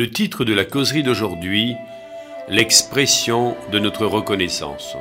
Le 0.00 0.08
titre 0.08 0.46
de 0.46 0.54
la 0.54 0.64
causerie 0.64 1.02
d'aujourd'hui, 1.02 1.76
l'expression 2.48 3.54
de 3.70 3.78
notre 3.78 4.06
reconnaissance. 4.06 4.96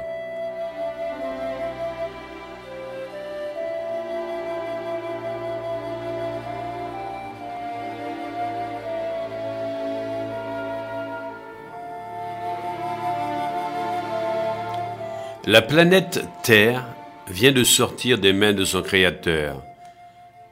La 15.46 15.62
planète 15.62 16.28
Terre 16.44 16.86
vient 17.30 17.54
de 17.54 17.64
sortir 17.64 18.18
des 18.18 18.34
mains 18.34 18.52
de 18.52 18.66
son 18.66 18.82
Créateur. 18.82 19.64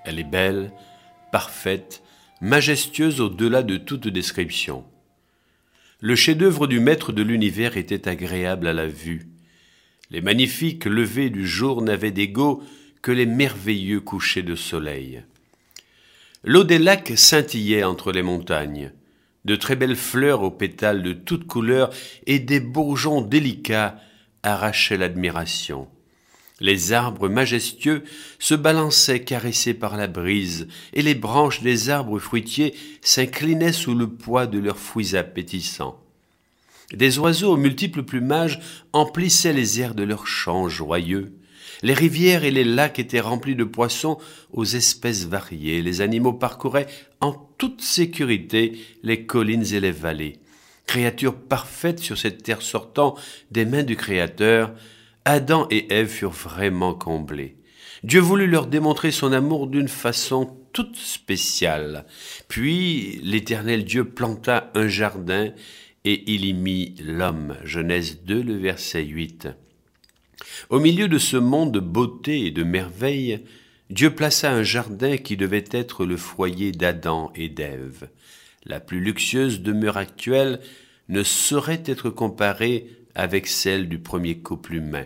Elle 0.05 0.19
est 0.19 0.23
belle, 0.23 0.71
parfaite, 1.31 2.01
majestueuse 2.41 3.19
au-delà 3.19 3.63
de 3.63 3.77
toute 3.77 4.07
description. 4.07 4.83
Le 5.99 6.15
chef-d'œuvre 6.15 6.67
du 6.67 6.79
Maître 6.79 7.11
de 7.11 7.23
l'univers 7.23 7.77
était 7.77 8.07
agréable 8.07 8.67
à 8.67 8.73
la 8.73 8.87
vue. 8.87 9.27
Les 10.11 10.21
magnifiques 10.21 10.85
levées 10.85 11.31
du 11.31 11.47
jour 11.47 11.81
n'avaient 11.81 12.11
d'égaux 12.11 12.63
que 13.01 13.11
les 13.11 13.25
merveilleux 13.25 13.99
couchers 13.99 14.43
de 14.43 14.55
soleil. 14.55 15.23
L'eau 16.43 16.63
des 16.63 16.77
lacs 16.77 17.13
scintillait 17.15 17.83
entre 17.83 18.11
les 18.11 18.21
montagnes. 18.21 18.91
De 19.45 19.55
très 19.55 19.75
belles 19.75 19.95
fleurs 19.95 20.43
aux 20.43 20.51
pétales 20.51 21.01
de 21.01 21.13
toutes 21.13 21.47
couleurs 21.47 21.89
et 22.27 22.39
des 22.39 22.59
bourgeons 22.59 23.21
délicats 23.21 23.99
arrachait 24.43 24.97
l'admiration. 24.97 25.87
Les 26.59 26.91
arbres 26.93 27.29
majestueux 27.29 28.03
se 28.39 28.55
balançaient 28.55 29.23
caressés 29.23 29.73
par 29.73 29.95
la 29.95 30.07
brise, 30.07 30.67
et 30.93 31.01
les 31.03 31.13
branches 31.13 31.61
des 31.61 31.89
arbres 31.89 32.19
fruitiers 32.19 32.73
s'inclinaient 33.01 33.73
sous 33.73 33.93
le 33.93 34.07
poids 34.07 34.47
de 34.47 34.57
leurs 34.57 34.79
fruits 34.79 35.15
appétissants. 35.15 35.99
Des 36.93 37.19
oiseaux 37.19 37.53
aux 37.53 37.57
multiples 37.57 38.03
plumages 38.03 38.59
emplissaient 38.93 39.53
les 39.53 39.81
airs 39.81 39.93
de 39.93 40.03
leurs 40.03 40.25
chants 40.25 40.69
joyeux. 40.69 41.33
Les 41.83 41.93
rivières 41.93 42.43
et 42.43 42.51
les 42.51 42.63
lacs 42.63 42.97
étaient 42.97 43.19
remplis 43.19 43.55
de 43.55 43.63
poissons 43.63 44.17
aux 44.51 44.65
espèces 44.65 45.25
variées. 45.25 45.81
Les 45.81 46.01
animaux 46.01 46.33
parcouraient 46.33 46.87
en 47.21 47.33
toute 47.57 47.81
sécurité 47.81 48.79
les 49.03 49.25
collines 49.25 49.73
et 49.73 49.79
les 49.79 49.91
vallées 49.91 50.39
créature 50.87 51.35
parfaite 51.35 51.99
sur 51.99 52.17
cette 52.17 52.41
terre 52.41 52.61
sortant 52.63 53.15
des 53.51 53.65
mains 53.65 53.83
du 53.83 53.95
Créateur, 53.95 54.71
Adam 55.29 55.67
et 55.71 55.93
Ève 55.93 56.07
furent 56.07 56.31
vraiment 56.31 56.93
comblés. 56.93 57.57
Dieu 58.03 58.21
voulut 58.21 58.47
leur 58.47 58.65
démontrer 58.65 59.11
son 59.11 59.33
amour 59.33 59.67
d'une 59.67 59.89
façon 59.89 60.57
toute 60.71 60.95
spéciale. 60.95 62.05
Puis 62.47 63.19
l'Éternel 63.23 63.83
Dieu 63.83 64.05
planta 64.05 64.71
un 64.73 64.87
jardin 64.87 65.51
et 66.05 66.23
il 66.33 66.45
y 66.45 66.53
mit 66.53 66.95
l'homme. 67.03 67.57
Genèse 67.65 68.21
2, 68.23 68.41
le 68.41 68.55
verset 68.55 69.03
8. 69.03 69.49
Au 70.69 70.79
milieu 70.79 71.09
de 71.09 71.17
ce 71.17 71.35
monde 71.35 71.73
de 71.73 71.81
beauté 71.81 72.45
et 72.45 72.51
de 72.51 72.63
merveille, 72.63 73.43
Dieu 73.89 74.15
plaça 74.15 74.49
un 74.49 74.63
jardin 74.63 75.17
qui 75.17 75.35
devait 75.35 75.65
être 75.71 76.05
le 76.05 76.15
foyer 76.15 76.71
d'Adam 76.71 77.33
et 77.35 77.49
d'Ève. 77.49 78.07
La 78.63 78.79
plus 78.79 79.01
luxueuse 79.01 79.59
demeure 79.59 79.97
actuelle 79.97 80.61
ne 81.09 81.21
saurait 81.23 81.83
être 81.85 82.09
comparée 82.09 82.87
avec 83.13 83.47
celle 83.47 83.89
du 83.89 83.99
premier 83.99 84.37
couple 84.37 84.75
humain. 84.75 85.05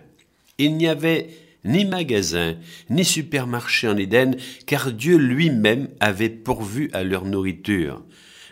Il 0.62 0.78
n'y 0.78 0.88
avait 0.88 1.28
ni 1.66 1.86
magasin, 1.86 2.56
ni 2.92 3.04
supermarché 3.04 3.88
en 3.88 3.98
Éden, 3.98 4.36
car 4.68 4.92
Dieu 4.92 5.18
lui-même 5.18 5.88
avait 6.00 6.30
pourvu 6.30 6.92
à 6.94 7.04
leur 7.04 7.26
nourriture. 7.26 8.04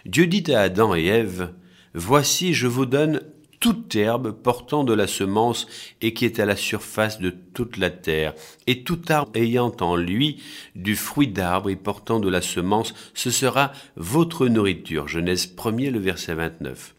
Dieu 0.07 0.25
dit 0.25 0.51
à 0.51 0.61
Adam 0.61 0.95
et 0.95 1.05
Ève, 1.05 1.53
Voici, 1.93 2.55
je 2.55 2.65
vous 2.65 2.87
donne 2.87 3.21
toute 3.59 3.95
herbe 3.95 4.31
portant 4.31 4.83
de 4.83 4.93
la 4.93 5.05
semence 5.05 5.67
et 6.01 6.15
qui 6.15 6.25
est 6.25 6.39
à 6.39 6.47
la 6.47 6.55
surface 6.55 7.19
de 7.19 7.29
toute 7.53 7.77
la 7.77 7.91
terre, 7.91 8.33
et 8.65 8.83
tout 8.83 9.01
arbre 9.09 9.31
ayant 9.35 9.75
en 9.79 9.95
lui 9.95 10.41
du 10.73 10.95
fruit 10.95 11.27
d'arbre 11.27 11.69
et 11.69 11.75
portant 11.75 12.19
de 12.19 12.29
la 12.29 12.41
semence, 12.41 12.95
ce 13.13 13.29
sera 13.29 13.71
votre 13.97 14.47
nourriture. 14.47 15.07
Genèse 15.07 15.45
1er, 15.55 15.91
le 15.91 15.99
verset 15.99 16.33
29. 16.33 16.95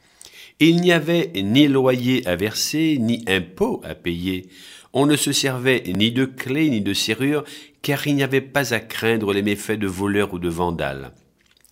Il 0.62 0.82
n'y 0.82 0.92
avait 0.92 1.32
ni 1.34 1.66
loyer 1.69 2.27
à 2.28 2.37
verser, 2.37 2.98
ni 3.00 3.25
impôt 3.27 3.81
à 3.82 3.94
payer. 3.94 4.47
On 4.93 5.06
ne 5.06 5.17
se 5.17 5.33
servait 5.33 5.84
ni 5.87 6.11
de 6.11 6.25
clés 6.25 6.71
ni 6.71 6.81
de 6.81 6.95
serrures, 6.95 7.45
car 7.83 8.06
il 8.06 8.17
n'y 8.17 8.23
avait 8.23 8.41
pas 8.41 8.75
à 8.75 8.81
craindre 8.81 9.33
les 9.33 9.43
méfaits 9.43 9.78
de 9.78 9.87
voleurs 9.87 10.34
ou 10.34 10.39
de 10.39 10.49
vandales. 10.49 11.12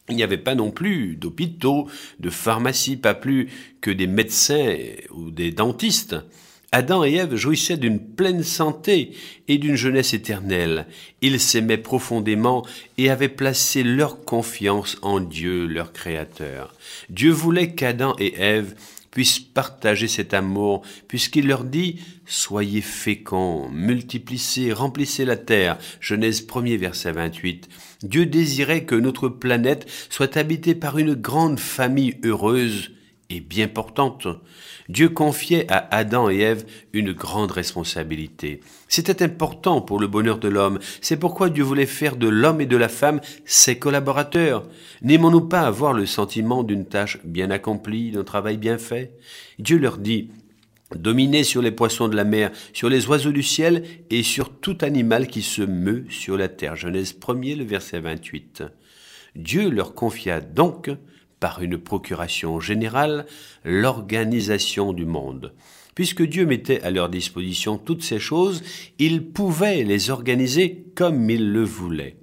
Il 0.08 0.16
n'y 0.16 0.22
avait 0.22 0.38
pas 0.38 0.54
non 0.54 0.70
plus 0.70 1.16
d'hôpitaux, 1.16 1.88
de 2.18 2.30
pharmacies, 2.30 2.96
pas 2.96 3.14
plus 3.14 3.48
que 3.80 3.90
des 3.90 4.06
médecins 4.06 4.76
ou 5.10 5.30
des 5.30 5.50
dentistes. 5.50 6.16
Adam 6.70 7.02
et 7.02 7.14
Ève 7.14 7.34
jouissaient 7.34 7.78
d'une 7.78 7.98
pleine 7.98 8.42
santé 8.42 9.12
et 9.48 9.56
d'une 9.56 9.74
jeunesse 9.74 10.12
éternelle. 10.12 10.86
Ils 11.22 11.40
s'aimaient 11.40 11.78
profondément 11.78 12.64
et 12.98 13.08
avaient 13.08 13.30
placé 13.30 13.82
leur 13.82 14.22
confiance 14.24 14.98
en 15.00 15.20
Dieu, 15.20 15.66
leur 15.66 15.92
Créateur. 15.92 16.74
Dieu 17.08 17.30
voulait 17.30 17.74
qu'Adam 17.74 18.14
et 18.18 18.34
Ève 18.38 18.74
puissent 19.10 19.40
partager 19.40 20.08
cet 20.08 20.34
amour, 20.34 20.82
puisqu'il 21.08 21.46
leur 21.46 21.64
dit 21.64 22.00
Soyez 22.26 22.82
féconds, 22.82 23.68
multiplissez, 23.70 24.72
remplissez 24.72 25.24
la 25.24 25.36
terre. 25.36 25.78
Genèse 26.00 26.46
1er 26.46 26.76
verset 26.76 27.12
28. 27.12 27.68
Dieu 28.02 28.26
désirait 28.26 28.84
que 28.84 28.94
notre 28.94 29.28
planète 29.28 29.90
soit 30.10 30.36
habitée 30.36 30.74
par 30.74 30.98
une 30.98 31.14
grande 31.14 31.58
famille 31.58 32.16
heureuse 32.24 32.90
et 33.30 33.40
bien 33.40 33.68
portante. 33.68 34.28
Dieu 34.88 35.10
confiait 35.10 35.70
à 35.70 35.86
Adam 35.94 36.30
et 36.30 36.38
Ève 36.38 36.64
une 36.92 37.12
grande 37.12 37.52
responsabilité. 37.52 38.60
C'était 38.88 39.22
important 39.22 39.82
pour 39.82 40.00
le 40.00 40.06
bonheur 40.06 40.38
de 40.38 40.48
l'homme. 40.48 40.78
C'est 41.02 41.18
pourquoi 41.18 41.50
Dieu 41.50 41.62
voulait 41.62 41.86
faire 41.86 42.16
de 42.16 42.28
l'homme 42.28 42.60
et 42.60 42.66
de 42.66 42.76
la 42.76 42.88
femme 42.88 43.20
ses 43.44 43.78
collaborateurs. 43.78 44.66
N'aimons-nous 45.02 45.42
pas 45.42 45.60
avoir 45.60 45.92
le 45.92 46.06
sentiment 46.06 46.62
d'une 46.62 46.86
tâche 46.86 47.18
bien 47.24 47.50
accomplie, 47.50 48.12
d'un 48.12 48.24
travail 48.24 48.56
bien 48.56 48.78
fait? 48.78 49.12
Dieu 49.58 49.78
leur 49.78 49.98
dit 49.98 50.30
Dominez 50.94 51.44
sur 51.44 51.60
les 51.60 51.70
poissons 51.70 52.08
de 52.08 52.16
la 52.16 52.24
mer, 52.24 52.50
sur 52.72 52.88
les 52.88 53.06
oiseaux 53.08 53.32
du 53.32 53.42
ciel 53.42 53.84
et 54.08 54.22
sur 54.22 54.58
tout 54.58 54.78
animal 54.80 55.26
qui 55.26 55.42
se 55.42 55.60
meut 55.60 56.06
sur 56.08 56.38
la 56.38 56.48
terre. 56.48 56.76
Genèse 56.76 57.12
1er, 57.12 57.56
le 57.56 57.64
verset 57.64 58.00
28. 58.00 58.62
Dieu 59.36 59.68
leur 59.68 59.94
confia 59.94 60.40
donc 60.40 60.90
par 61.40 61.62
une 61.62 61.78
procuration 61.78 62.60
générale, 62.60 63.26
l'organisation 63.64 64.92
du 64.92 65.04
monde. 65.04 65.52
Puisque 65.94 66.22
Dieu 66.22 66.46
mettait 66.46 66.82
à 66.82 66.90
leur 66.90 67.08
disposition 67.08 67.76
toutes 67.76 68.04
ces 68.04 68.20
choses, 68.20 68.62
ils 68.98 69.24
pouvaient 69.24 69.82
les 69.82 70.10
organiser 70.10 70.84
comme 70.94 71.28
ils 71.28 71.52
le 71.52 71.64
voulaient. 71.64 72.16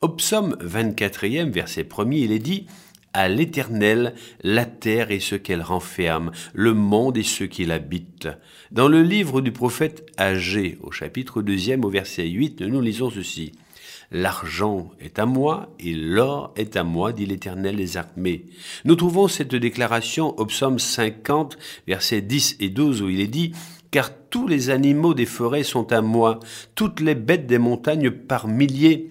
Au 0.00 0.08
psaume 0.08 0.56
24e, 0.60 1.50
verset 1.50 1.82
1er, 1.82 2.18
il 2.18 2.32
est 2.32 2.38
dit 2.38 2.66
à 3.12 3.28
l'Éternel 3.28 4.14
la 4.42 4.64
terre 4.64 5.10
et 5.10 5.20
ce 5.20 5.34
qu'elle 5.34 5.62
renferme, 5.62 6.30
le 6.54 6.72
monde 6.72 7.18
et 7.18 7.22
ceux 7.22 7.46
qui 7.46 7.64
l'habitent. 7.64 8.28
Dans 8.70 8.88
le 8.88 9.02
livre 9.02 9.40
du 9.40 9.52
prophète 9.52 10.10
Agé, 10.16 10.78
au 10.82 10.90
chapitre 10.90 11.42
2 11.42 11.76
au 11.82 11.90
verset 11.90 12.26
8, 12.26 12.62
nous 12.62 12.80
lisons 12.80 13.10
ceci. 13.10 13.52
L'argent 14.14 14.90
est 15.00 15.18
à 15.18 15.24
moi 15.24 15.70
et 15.80 15.94
l'or 15.94 16.52
est 16.56 16.76
à 16.76 16.84
moi, 16.84 17.14
dit 17.14 17.24
l'Éternel 17.24 17.76
des 17.76 17.96
armées. 17.96 18.44
Nous 18.84 18.94
trouvons 18.94 19.26
cette 19.26 19.54
déclaration 19.54 20.38
au 20.38 20.44
psaume 20.44 20.78
50, 20.78 21.56
versets 21.86 22.20
10 22.20 22.58
et 22.60 22.68
12, 22.68 23.00
où 23.00 23.08
il 23.08 23.20
est 23.20 23.26
dit 23.26 23.52
Car 23.90 24.10
tous 24.28 24.46
les 24.46 24.68
animaux 24.68 25.14
des 25.14 25.24
forêts 25.24 25.62
sont 25.62 25.90
à 25.92 26.02
moi, 26.02 26.40
toutes 26.74 27.00
les 27.00 27.14
bêtes 27.14 27.46
des 27.46 27.56
montagnes 27.56 28.10
par 28.10 28.48
milliers. 28.48 29.08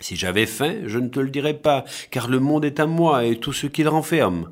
Si 0.00 0.16
j'avais 0.16 0.46
faim, 0.46 0.74
je 0.86 0.98
ne 0.98 1.08
te 1.08 1.20
le 1.20 1.30
dirais 1.30 1.54
pas, 1.54 1.84
car 2.10 2.26
le 2.26 2.40
monde 2.40 2.64
est 2.64 2.80
à 2.80 2.86
moi 2.86 3.24
et 3.24 3.36
tout 3.36 3.52
ce 3.52 3.68
qu'il 3.68 3.86
renferme. 3.86 4.50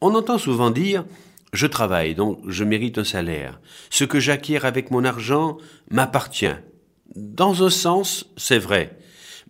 On 0.00 0.16
entend 0.16 0.38
souvent 0.38 0.70
dire 0.70 1.04
je 1.52 1.68
travaille, 1.68 2.16
donc 2.16 2.40
je 2.48 2.64
mérite 2.64 2.98
un 2.98 3.04
salaire. 3.04 3.60
Ce 3.88 4.02
que 4.02 4.18
j'acquiers 4.18 4.64
avec 4.64 4.90
mon 4.90 5.04
argent 5.04 5.58
m'appartient. 5.90 6.56
Dans 7.14 7.62
un 7.62 7.70
sens, 7.70 8.26
c'est 8.36 8.58
vrai. 8.58 8.98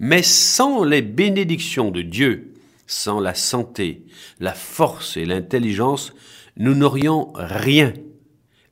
Mais 0.03 0.25
sans 0.25 0.83
les 0.83 1.01
bénédictions 1.01 1.93
de 1.93 2.03
Dieu, 2.03 2.55
sans 2.89 3.21
la 3.21 3.35
santé, 3.35 4.03
la 4.41 4.53
force 4.53 5.17
et 5.17 5.25
l'intelligence, 5.25 6.13
nous 6.57 6.75
n'aurions 6.75 7.31
rien. 7.37 7.93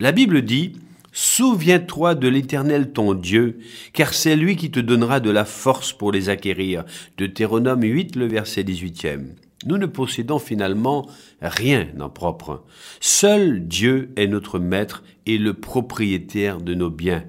La 0.01 0.11
Bible 0.11 0.43
dit, 0.43 0.73
Souviens-toi 1.13 2.17
de 2.17 2.27
l'Éternel 2.27 2.93
ton 2.93 3.15
Dieu, 3.15 3.61
car 3.93 4.13
c'est 4.13 4.35
lui 4.35 4.57
qui 4.57 4.73
te 4.73 4.81
donnera 4.81 5.21
de 5.21 5.31
la 5.31 5.45
force 5.45 5.93
pour 5.93 6.11
les 6.11 6.31
acquérir. 6.31 6.85
Deutéronome 7.17 7.85
8, 7.85 8.17
le 8.17 8.27
verset 8.27 8.65
18e. 8.65 9.27
Nous 9.67 9.79
ne 9.79 9.87
possédons 9.87 10.41
finalement 10.41 11.09
rien 11.41 11.87
en 12.01 12.09
propre. 12.09 12.65
Seul 12.99 13.69
Dieu 13.69 14.11
est 14.17 14.27
notre 14.27 14.59
maître 14.59 15.05
et 15.27 15.39
le 15.39 15.55
propriétaire 15.55 16.61
de 16.61 16.75
nos 16.75 16.91
biens. 16.91 17.23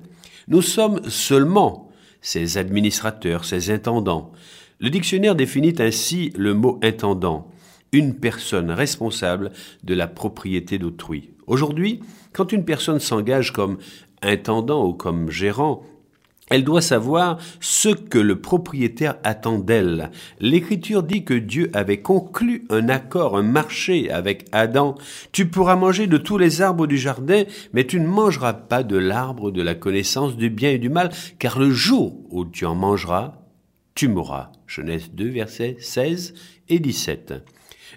Nous 0.48 0.64
sommes 0.64 1.08
seulement 1.08 1.91
ses 2.22 2.58
administrateurs, 2.58 3.46
ses 3.46 3.72
intendants. 3.72 4.32
Le 4.80 4.90
dictionnaire 4.90 5.36
définit 5.36 5.76
ainsi 5.80 6.32
le 6.36 6.54
mot 6.54 6.80
intendant. 6.84 7.48
une 7.94 8.16
personne 8.16 8.72
responsable 8.72 9.52
de 9.84 9.94
la 9.94 10.08
propriété 10.08 10.80
d'autrui. 10.80 11.32
Aujourd'hui, 11.46 12.00
quand 12.32 12.54
une 12.54 12.64
personne 12.64 13.02
s'engage 13.02 13.52
comme 13.52 13.80
intendant 14.22 14.88
ou 14.88 14.94
comme 14.94 15.30
gérant, 15.30 15.84
elle 16.52 16.66
doit 16.66 16.82
savoir 16.82 17.40
ce 17.62 17.90
que 17.90 18.20
le 18.20 18.40
propriétaire 18.40 19.16
attend 19.24 19.58
d'elle. 19.58 20.12
L'Écriture 20.40 21.02
dit 21.02 21.24
que 21.24 21.34
Dieu 21.34 21.72
avait 21.74 22.02
conclu 22.02 22.66
un 22.70 22.90
accord, 22.90 23.38
un 23.38 23.42
marché 23.42 24.12
avec 24.12 24.46
Adam. 24.52 24.96
Tu 25.32 25.48
pourras 25.48 25.78
manger 25.78 26.08
de 26.08 26.18
tous 26.18 26.38
les 26.38 26.62
arbres 26.62 26.88
du 26.88 26.98
jardin, 26.98 27.44
mais 27.74 27.88
tu 27.88 28.00
ne 28.02 28.08
mangeras 28.08 28.54
pas 28.54 28.84
de 28.84 28.98
l'arbre 28.98 29.50
de 29.52 29.62
la 29.62 29.76
connaissance 29.76 30.36
du 30.36 30.50
bien 30.50 30.72
et 30.72 30.78
du 30.78 30.90
mal, 30.90 31.10
car 31.40 31.58
le 31.58 31.72
jour 31.72 32.20
où 32.30 32.44
tu 32.46 32.66
en 32.66 32.76
mangeras, 32.76 33.34
tu 33.96 34.10
mourras. 34.10 34.52
Genèse 34.68 35.12
2, 35.14 35.30
versets 35.30 35.78
16 35.80 36.34
et 36.68 36.80
17. 36.80 37.34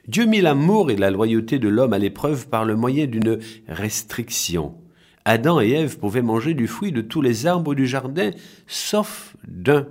Dieu 0.07 0.27
mit 0.27 0.41
l'amour 0.41 0.93
et 0.93 0.97
la 0.97 1.11
loyauté 1.11 1.59
de 1.59 1.69
l'homme 1.69 1.93
à 1.93 1.99
l'épreuve 1.99 2.49
par 2.49 2.65
le 2.65 2.77
moyen 2.77 3.07
d'une 3.07 3.39
restriction. 3.67 4.75
Adam 5.25 5.61
et 5.61 5.71
Ève 5.71 5.99
pouvaient 5.99 6.23
manger 6.23 6.55
du 6.55 6.67
fruit 6.67 6.93
de 6.93 7.01
tous 7.01 7.23
les 7.23 7.47
arbres 7.47 7.75
du 7.75 7.87
jardin, 7.87 8.31
sauf 8.67 9.37
d'un. 9.47 9.87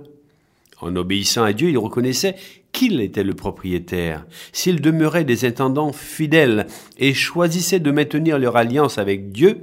En 0.80 0.94
obéissant 0.96 1.42
à 1.42 1.52
Dieu, 1.52 1.70
ils 1.70 1.78
reconnaissaient 1.78 2.36
qu'il 2.72 3.00
était 3.00 3.24
le 3.24 3.34
propriétaire. 3.34 4.26
S'ils 4.52 4.80
demeuraient 4.80 5.24
des 5.24 5.44
intendants 5.44 5.92
fidèles 5.92 6.66
et 6.98 7.14
choisissaient 7.14 7.80
de 7.80 7.90
maintenir 7.90 8.38
leur 8.38 8.56
alliance 8.56 8.98
avec 8.98 9.32
Dieu, 9.32 9.62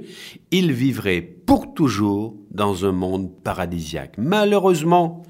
ils 0.50 0.72
vivraient 0.72 1.22
pour 1.22 1.74
toujours 1.74 2.34
dans 2.50 2.84
un 2.84 2.92
monde 2.92 3.30
paradisiaque. 3.42 4.14
Malheureusement, 4.18 5.22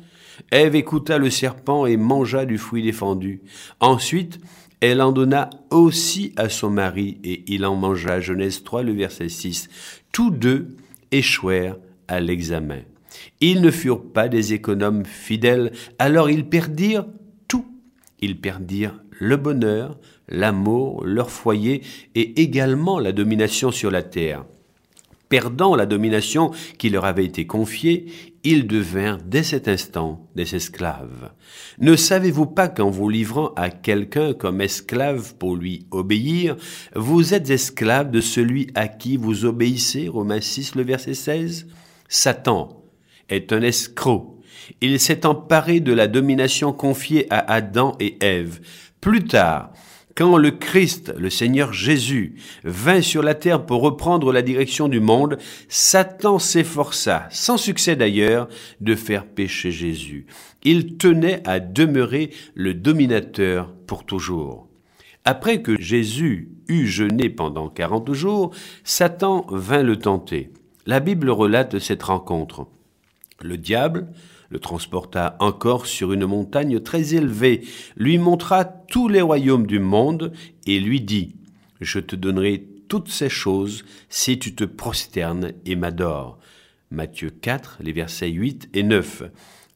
Ève 0.50 0.74
écouta 0.74 1.18
le 1.18 1.30
serpent 1.30 1.86
et 1.86 1.96
mangea 1.96 2.46
du 2.46 2.58
fruit 2.58 2.82
défendu. 2.82 3.42
Ensuite, 3.80 4.38
elle 4.82 5.00
en 5.00 5.12
donna 5.12 5.48
aussi 5.70 6.32
à 6.36 6.48
son 6.48 6.68
mari, 6.68 7.18
et 7.22 7.44
il 7.46 7.64
en 7.64 7.76
mangea. 7.76 8.20
Genèse 8.20 8.64
3, 8.64 8.82
le 8.82 8.92
verset 8.92 9.28
6. 9.28 9.68
Tous 10.10 10.32
deux 10.32 10.76
échouèrent 11.12 11.78
à 12.08 12.18
l'examen. 12.18 12.80
Ils 13.40 13.60
ne 13.60 13.70
furent 13.70 14.02
pas 14.02 14.28
des 14.28 14.54
économes 14.54 15.04
fidèles, 15.04 15.70
alors 16.00 16.30
ils 16.30 16.44
perdirent 16.44 17.06
tout. 17.46 17.64
Ils 18.20 18.40
perdirent 18.40 19.00
le 19.12 19.36
bonheur, 19.36 19.98
l'amour, 20.28 21.04
leur 21.04 21.30
foyer 21.30 21.82
et 22.16 22.42
également 22.42 22.98
la 22.98 23.12
domination 23.12 23.70
sur 23.70 23.92
la 23.92 24.02
terre. 24.02 24.44
Perdant 25.28 25.76
la 25.76 25.86
domination 25.86 26.50
qui 26.76 26.90
leur 26.90 27.04
avait 27.04 27.24
été 27.24 27.46
confiée, 27.46 28.06
ils 28.44 28.66
devinrent 28.66 29.18
dès 29.24 29.42
cet 29.42 29.68
instant 29.68 30.28
des 30.34 30.54
esclaves. 30.54 31.32
Ne 31.78 31.96
savez-vous 31.96 32.46
pas 32.46 32.68
qu'en 32.68 32.90
vous 32.90 33.08
livrant 33.08 33.52
à 33.54 33.70
quelqu'un 33.70 34.34
comme 34.34 34.60
esclave 34.60 35.34
pour 35.36 35.56
lui 35.56 35.86
obéir, 35.90 36.56
vous 36.94 37.34
êtes 37.34 37.50
esclave 37.50 38.10
de 38.10 38.20
celui 38.20 38.68
à 38.74 38.88
qui 38.88 39.16
vous 39.16 39.44
obéissez? 39.44 40.08
Romains 40.08 40.40
6, 40.40 40.74
le 40.74 40.82
verset 40.82 41.14
16 41.14 41.68
Satan 42.08 42.82
est 43.28 43.52
un 43.52 43.62
escroc. 43.62 44.40
Il 44.80 45.00
s'est 45.00 45.24
emparé 45.26 45.80
de 45.80 45.92
la 45.92 46.06
domination 46.06 46.72
confiée 46.72 47.26
à 47.30 47.38
Adam 47.52 47.96
et 48.00 48.16
Ève. 48.20 48.60
Plus 49.00 49.24
tard, 49.24 49.72
quand 50.14 50.36
le 50.36 50.50
Christ, 50.50 51.12
le 51.16 51.30
Seigneur 51.30 51.72
Jésus, 51.72 52.34
vint 52.64 53.00
sur 53.00 53.22
la 53.22 53.34
terre 53.34 53.64
pour 53.64 53.82
reprendre 53.82 54.32
la 54.32 54.42
direction 54.42 54.88
du 54.88 55.00
monde, 55.00 55.38
Satan 55.68 56.38
s'efforça, 56.38 57.26
sans 57.30 57.56
succès 57.56 57.96
d'ailleurs, 57.96 58.48
de 58.80 58.94
faire 58.94 59.26
pécher 59.26 59.70
Jésus. 59.70 60.26
Il 60.64 60.96
tenait 60.96 61.42
à 61.46 61.60
demeurer 61.60 62.30
le 62.54 62.74
dominateur 62.74 63.72
pour 63.86 64.04
toujours. 64.04 64.68
Après 65.24 65.62
que 65.62 65.80
Jésus 65.80 66.50
eut 66.68 66.86
jeûné 66.86 67.30
pendant 67.30 67.68
quarante 67.68 68.12
jours, 68.12 68.54
Satan 68.84 69.46
vint 69.50 69.82
le 69.82 69.96
tenter. 69.96 70.50
La 70.84 71.00
Bible 71.00 71.30
relate 71.30 71.78
cette 71.78 72.02
rencontre. 72.02 72.66
Le 73.40 73.56
diable, 73.56 74.08
le 74.52 74.58
transporta 74.58 75.36
encore 75.40 75.86
sur 75.86 76.12
une 76.12 76.26
montagne 76.26 76.78
très 76.80 77.14
élevée, 77.14 77.62
lui 77.96 78.18
montra 78.18 78.64
tous 78.64 79.08
les 79.08 79.22
royaumes 79.22 79.66
du 79.66 79.78
monde 79.78 80.32
et 80.66 80.78
lui 80.78 81.00
dit, 81.00 81.34
Je 81.80 81.98
te 81.98 82.14
donnerai 82.14 82.68
toutes 82.86 83.08
ces 83.08 83.30
choses 83.30 83.84
si 84.10 84.38
tu 84.38 84.54
te 84.54 84.64
prosternes 84.64 85.52
et 85.64 85.74
m'adores. 85.74 86.38
Matthieu 86.90 87.30
4, 87.30 87.78
les 87.80 87.92
versets 87.92 88.28
8 88.28 88.68
et 88.74 88.82
9. 88.82 89.22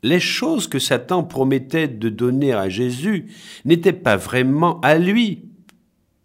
Les 0.03 0.21
choses 0.21 0.69
que 0.69 0.79
Satan 0.79 1.25
promettait 1.25 1.89
de 1.89 2.11
donner 2.11 2.53
à 2.53 2.69
Jésus 2.69 3.33
n'étaient 3.65 3.95
pas 3.95 4.17
vraiment 4.17 4.79
à 4.83 4.99
lui 4.99 5.47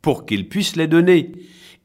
pour 0.01 0.25
qu'il 0.25 0.49
puisse 0.49 0.75
les 0.75 0.87
donner. 0.87 1.31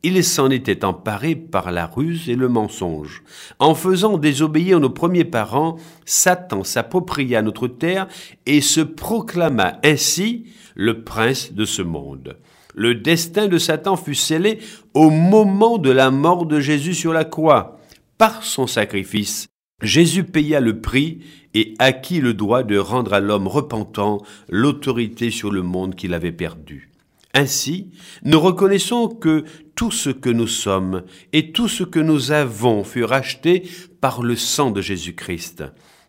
Il 0.03 0.23
s'en 0.23 0.51
était 0.51 0.85
emparé 0.85 1.35
par 1.35 1.73
la 1.73 1.87
ruse 1.87 2.29
et 2.29 2.37
le 2.37 2.49
mensonge. 2.49 3.23
En 3.59 3.75
faisant 3.75 4.19
désobéir 4.19 4.79
nos 4.79 4.91
premiers 4.91 5.25
parents, 5.25 5.77
Satan 6.05 6.65
s'appropria 6.65 7.43
notre 7.43 7.67
terre 7.67 8.07
et 8.45 8.61
se 8.61 8.81
proclama 8.81 9.79
ainsi 9.83 10.45
le 10.75 11.03
prince 11.03 11.53
de 11.53 11.65
ce 11.65 11.83
monde. 11.83 12.37
Le 12.75 12.95
destin 12.95 13.49
de 13.49 13.59
Satan 13.59 13.97
fut 13.97 14.15
scellé 14.15 14.59
au 14.93 15.11
moment 15.11 15.79
de 15.79 15.91
la 15.91 16.11
mort 16.11 16.45
de 16.45 16.61
Jésus 16.61 16.95
sur 16.95 17.13
la 17.13 17.25
croix. 17.25 17.81
Par 18.19 18.45
son 18.45 18.67
sacrifice, 18.67 19.47
Jésus 19.83 20.25
paya 20.25 20.61
le 20.61 20.81
prix 20.81 21.21
et 21.55 21.75
acquit 21.79 22.21
le 22.21 22.35
droit 22.35 22.63
de 22.63 22.77
rendre 22.77 23.15
à 23.15 23.21
l'homme 23.21 23.49
repentant 23.49 24.23
l'autorité 24.49 25.31
sur 25.31 25.51
le 25.51 25.63
monde 25.63 25.95
qu'il 25.95 26.13
avait 26.15 26.33
perdu. 26.33 26.91
Ainsi, 27.37 27.91
nous 28.25 28.41
reconnaissons 28.41 29.09
que 29.09 29.45
tout 29.75 29.91
ce 29.91 30.09
que 30.09 30.31
nous 30.31 30.47
sommes 30.47 31.03
et 31.35 31.53
tout 31.53 31.69
ce 31.69 31.85
que 31.85 31.99
nous 31.99 32.33
avons 32.33 32.83
fut 32.83 33.05
racheté 33.05 33.69
par 34.01 34.23
le 34.23 34.37
sang 34.37 34.71
de 34.71 34.81
Jésus-Christ. 34.81 35.65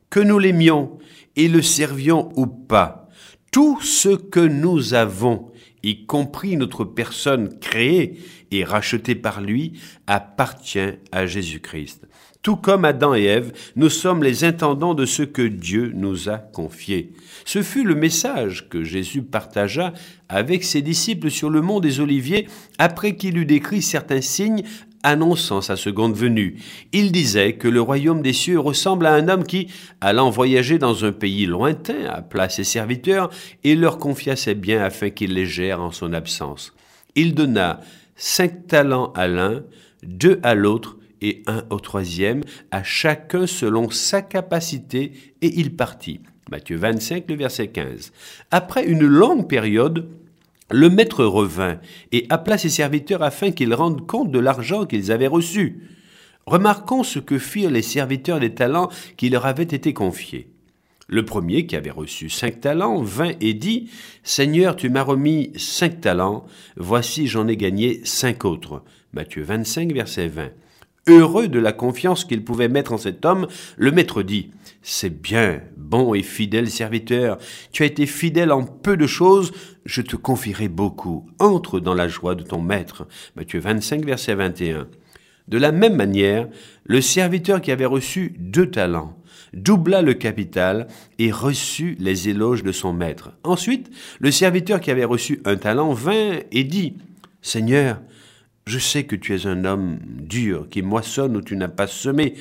Que 0.09 0.21
nous 0.21 0.39
l'aimions 0.39 0.97
et 1.35 1.49
le 1.49 1.61
servions 1.61 2.31
ou 2.37 2.47
pas, 2.47 3.09
tout 3.51 3.81
ce 3.81 4.15
que 4.15 4.39
nous 4.39 4.93
avons, 4.93 5.51
y 5.83 6.05
compris 6.05 6.55
notre 6.55 6.85
personne 6.85 7.59
créée 7.59 8.19
et 8.51 8.63
rachetée 8.63 9.15
par 9.15 9.41
lui, 9.41 9.73
appartient 10.07 10.93
à 11.11 11.25
Jésus-Christ. 11.25 12.06
Tout 12.47 12.55
comme 12.55 12.85
Adam 12.85 13.13
et 13.13 13.25
Ève, 13.25 13.51
nous 13.75 13.89
sommes 13.89 14.23
les 14.23 14.45
intendants 14.45 14.93
de 14.93 15.05
ce 15.05 15.21
que 15.21 15.41
Dieu 15.41 15.91
nous 15.93 16.29
a 16.29 16.37
confié. 16.37 17.11
Ce 17.43 17.61
fut 17.61 17.83
le 17.83 17.93
message 17.93 18.69
que 18.69 18.85
Jésus 18.85 19.21
partagea 19.21 19.91
avec 20.29 20.63
ses 20.63 20.81
disciples 20.81 21.29
sur 21.29 21.49
le 21.49 21.59
mont 21.59 21.81
des 21.81 21.99
Oliviers 21.99 22.47
après 22.77 23.17
qu'il 23.17 23.37
eut 23.37 23.45
décrit 23.45 23.81
certains 23.81 24.21
signes 24.21 24.63
annonçant 25.03 25.59
sa 25.59 25.75
seconde 25.75 26.15
venue. 26.15 26.55
Il 26.93 27.11
disait 27.11 27.55
que 27.57 27.67
le 27.67 27.81
royaume 27.81 28.21
des 28.21 28.31
cieux 28.31 28.61
ressemble 28.61 29.07
à 29.07 29.13
un 29.13 29.27
homme 29.27 29.43
qui, 29.43 29.67
allant 29.99 30.29
voyager 30.29 30.79
dans 30.79 31.03
un 31.03 31.11
pays 31.11 31.47
lointain, 31.47 32.05
appela 32.05 32.47
ses 32.47 32.63
serviteurs 32.63 33.29
et 33.65 33.75
leur 33.75 33.97
confia 33.97 34.37
ses 34.37 34.55
biens 34.55 34.81
afin 34.81 35.09
qu'ils 35.09 35.33
les 35.33 35.47
gèrent 35.47 35.81
en 35.81 35.91
son 35.91 36.13
absence. 36.13 36.73
Il 37.13 37.35
donna 37.35 37.81
cinq 38.15 38.67
talents 38.67 39.11
à 39.17 39.27
l'un, 39.27 39.63
deux 40.01 40.39
à 40.43 40.55
l'autre 40.55 40.97
et 41.21 41.43
un 41.47 41.63
au 41.69 41.79
troisième, 41.79 42.41
à 42.71 42.83
chacun 42.83 43.47
selon 43.47 43.89
sa 43.89 44.21
capacité, 44.21 45.11
et 45.41 45.59
il 45.59 45.75
partit. 45.75 46.21
Matthieu 46.49 46.77
25, 46.77 47.25
le 47.27 47.35
verset 47.35 47.67
15. 47.67 48.11
Après 48.51 48.85
une 48.85 49.05
longue 49.05 49.47
période, 49.47 50.09
le 50.71 50.89
maître 50.89 51.23
revint 51.23 51.79
et 52.11 52.25
appela 52.29 52.57
ses 52.57 52.69
serviteurs 52.69 53.23
afin 53.23 53.51
qu'ils 53.51 53.73
rendent 53.73 54.05
compte 54.05 54.31
de 54.31 54.39
l'argent 54.39 54.85
qu'ils 54.85 55.11
avaient 55.11 55.27
reçu. 55.27 55.81
Remarquons 56.45 57.03
ce 57.03 57.19
que 57.19 57.37
firent 57.37 57.71
les 57.71 57.81
serviteurs 57.81 58.39
des 58.39 58.53
talents 58.53 58.89
qui 59.17 59.29
leur 59.29 59.45
avaient 59.45 59.63
été 59.63 59.93
confiés. 59.93 60.47
Le 61.09 61.23
premier, 61.23 61.65
qui 61.65 61.77
avait 61.77 61.91
reçu 61.91 62.29
cinq 62.29 62.59
talents, 62.59 63.01
vint 63.01 63.31
et 63.39 63.53
dit, 63.53 63.89
Seigneur, 64.23 64.75
tu 64.75 64.89
m'as 64.89 65.03
remis 65.03 65.53
cinq 65.55 66.01
talents, 66.01 66.45
voici 66.75 67.27
j'en 67.27 67.47
ai 67.47 67.55
gagné 67.55 68.01
cinq 68.03 68.43
autres. 68.43 68.83
Matthieu 69.13 69.43
25, 69.43 69.93
verset 69.93 70.27
20. 70.27 70.49
Heureux 71.07 71.47
de 71.47 71.59
la 71.59 71.71
confiance 71.71 72.25
qu'il 72.25 72.43
pouvait 72.43 72.67
mettre 72.67 72.91
en 72.91 72.97
cet 72.97 73.23
homme, 73.25 73.47
le 73.77 73.91
maître 73.91 74.23
dit, 74.23 74.51
C'est 74.81 75.21
bien, 75.21 75.61
bon 75.77 76.13
et 76.13 76.21
fidèle 76.21 76.69
serviteur, 76.69 77.37
tu 77.71 77.83
as 77.83 77.85
été 77.85 78.05
fidèle 78.05 78.51
en 78.51 78.63
peu 78.63 78.97
de 78.97 79.07
choses, 79.07 79.53
je 79.85 80.01
te 80.01 80.17
confierai 80.17 80.67
beaucoup. 80.67 81.25
Entre 81.39 81.79
dans 81.79 81.93
la 81.93 82.07
joie 82.07 82.35
de 82.35 82.43
ton 82.43 82.61
maître. 82.61 83.07
Matthieu 83.35 83.59
25, 83.59 84.03
verset 84.05 84.35
21. 84.35 84.87
De 85.47 85.57
la 85.57 85.71
même 85.71 85.95
manière, 85.95 86.49
le 86.83 86.99
serviteur 86.99 87.61
qui 87.61 87.71
avait 87.71 87.85
reçu 87.85 88.35
deux 88.37 88.69
talents 88.69 89.17
doubla 89.53 90.01
le 90.01 90.13
capital 90.13 90.87
et 91.19 91.31
reçut 91.31 91.95
les 91.99 92.29
éloges 92.29 92.63
de 92.63 92.71
son 92.71 92.93
maître. 92.93 93.31
Ensuite, 93.43 93.89
le 94.19 94.31
serviteur 94.31 94.81
qui 94.81 94.91
avait 94.91 95.05
reçu 95.05 95.41
un 95.45 95.55
talent 95.55 95.93
vint 95.93 96.39
et 96.51 96.63
dit, 96.63 96.97
Seigneur, 97.41 98.01
je 98.67 98.79
sais 98.79 99.05
que 99.05 99.15
tu 99.15 99.33
es 99.33 99.47
un 99.47 99.65
homme 99.65 99.99
dur, 100.03 100.67
qui 100.69 100.81
moissonne 100.81 101.37
où 101.37 101.41
tu 101.41 101.55
n'as 101.55 101.69
pas 101.69 101.87
semé. 101.87 102.35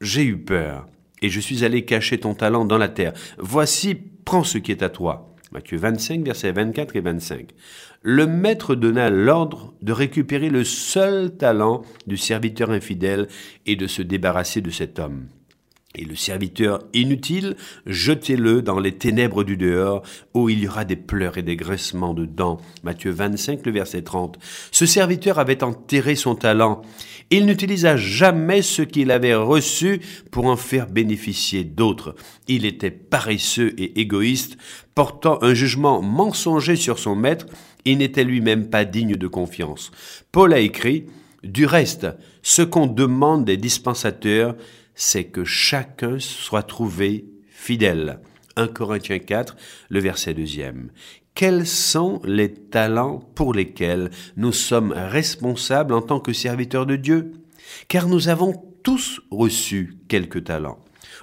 J'ai 0.00 0.24
eu 0.24 0.36
peur, 0.36 0.88
et 1.22 1.30
je 1.30 1.40
suis 1.40 1.64
allé 1.64 1.84
cacher 1.84 2.18
ton 2.18 2.34
talent 2.34 2.64
dans 2.64 2.78
la 2.78 2.88
terre. 2.88 3.12
Voici, 3.38 3.94
prends 3.94 4.44
ce 4.44 4.58
qui 4.58 4.72
est 4.72 4.82
à 4.82 4.90
toi. 4.90 5.32
Matthieu 5.52 5.78
25, 5.78 6.24
versets 6.24 6.52
24 6.52 6.96
et 6.96 7.00
25. 7.00 7.50
Le 8.02 8.26
maître 8.26 8.74
donna 8.74 9.08
l'ordre 9.08 9.74
de 9.80 9.92
récupérer 9.92 10.50
le 10.50 10.64
seul 10.64 11.36
talent 11.36 11.82
du 12.06 12.16
serviteur 12.16 12.70
infidèle 12.70 13.28
et 13.64 13.76
de 13.76 13.86
se 13.86 14.02
débarrasser 14.02 14.60
de 14.60 14.70
cet 14.70 14.98
homme. 14.98 15.28
Et 15.98 16.04
le 16.04 16.14
serviteur 16.14 16.80
inutile, 16.92 17.56
jetez-le 17.86 18.60
dans 18.60 18.78
les 18.78 18.92
ténèbres 18.92 19.44
du 19.44 19.56
dehors, 19.56 20.02
où 20.34 20.50
il 20.50 20.58
y 20.58 20.68
aura 20.68 20.84
des 20.84 20.94
pleurs 20.94 21.38
et 21.38 21.42
des 21.42 21.56
graissements 21.56 22.12
de 22.12 22.26
dents. 22.26 22.58
Matthieu 22.84 23.10
25, 23.10 23.64
le 23.64 23.72
verset 23.72 24.02
30. 24.02 24.38
Ce 24.70 24.84
serviteur 24.84 25.38
avait 25.38 25.64
enterré 25.64 26.14
son 26.14 26.34
talent. 26.34 26.82
Il 27.30 27.46
n'utilisa 27.46 27.96
jamais 27.96 28.60
ce 28.60 28.82
qu'il 28.82 29.10
avait 29.10 29.34
reçu 29.34 30.02
pour 30.30 30.44
en 30.46 30.56
faire 30.56 30.86
bénéficier 30.86 31.64
d'autres. 31.64 32.14
Il 32.46 32.66
était 32.66 32.90
paresseux 32.90 33.74
et 33.78 33.98
égoïste, 33.98 34.58
portant 34.94 35.38
un 35.42 35.54
jugement 35.54 36.02
mensonger 36.02 36.76
sur 36.76 36.98
son 36.98 37.16
maître. 37.16 37.46
Il 37.86 37.98
n'était 37.98 38.24
lui-même 38.24 38.68
pas 38.68 38.84
digne 38.84 39.16
de 39.16 39.28
confiance. 39.28 39.90
Paul 40.30 40.52
a 40.52 40.58
écrit, 40.58 41.06
du 41.42 41.64
reste, 41.64 42.06
ce 42.42 42.60
qu'on 42.60 42.86
demande 42.86 43.46
des 43.46 43.56
dispensateurs, 43.56 44.56
c'est 44.96 45.24
que 45.24 45.44
chacun 45.44 46.18
soit 46.18 46.64
trouvé 46.64 47.26
fidèle. 47.48 48.18
1 48.56 48.68
Corinthiens 48.68 49.18
4, 49.18 49.56
le 49.90 50.00
verset 50.00 50.34
deuxième. 50.34 50.90
Quels 51.34 51.66
sont 51.66 52.22
les 52.24 52.52
talents 52.52 53.20
pour 53.34 53.52
lesquels 53.52 54.10
nous 54.36 54.52
sommes 54.52 54.92
responsables 54.92 55.92
en 55.92 56.00
tant 56.00 56.18
que 56.18 56.32
serviteurs 56.32 56.86
de 56.86 56.96
Dieu? 56.96 57.32
Car 57.88 58.08
nous 58.08 58.28
avons 58.28 58.54
tous 58.82 59.20
reçu 59.30 59.98
quelques 60.08 60.44
talents. 60.44 60.78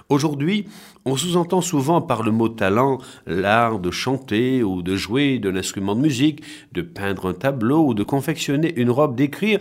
Aujourd'hui, 0.08 0.66
on 1.04 1.16
sous-entend 1.16 1.60
souvent 1.60 2.00
par 2.00 2.22
le 2.22 2.30
mot 2.30 2.48
talent 2.48 2.98
l'art 3.26 3.80
de 3.80 3.90
chanter 3.90 4.62
ou 4.62 4.82
de 4.82 4.94
jouer 4.96 5.38
d'un 5.38 5.56
instrument 5.56 5.96
de 5.96 6.00
musique, 6.00 6.42
de 6.72 6.82
peindre 6.82 7.28
un 7.28 7.34
tableau 7.34 7.86
ou 7.86 7.94
de 7.94 8.04
confectionner 8.04 8.78
une 8.78 8.90
robe, 8.90 9.16
d'écrire 9.16 9.60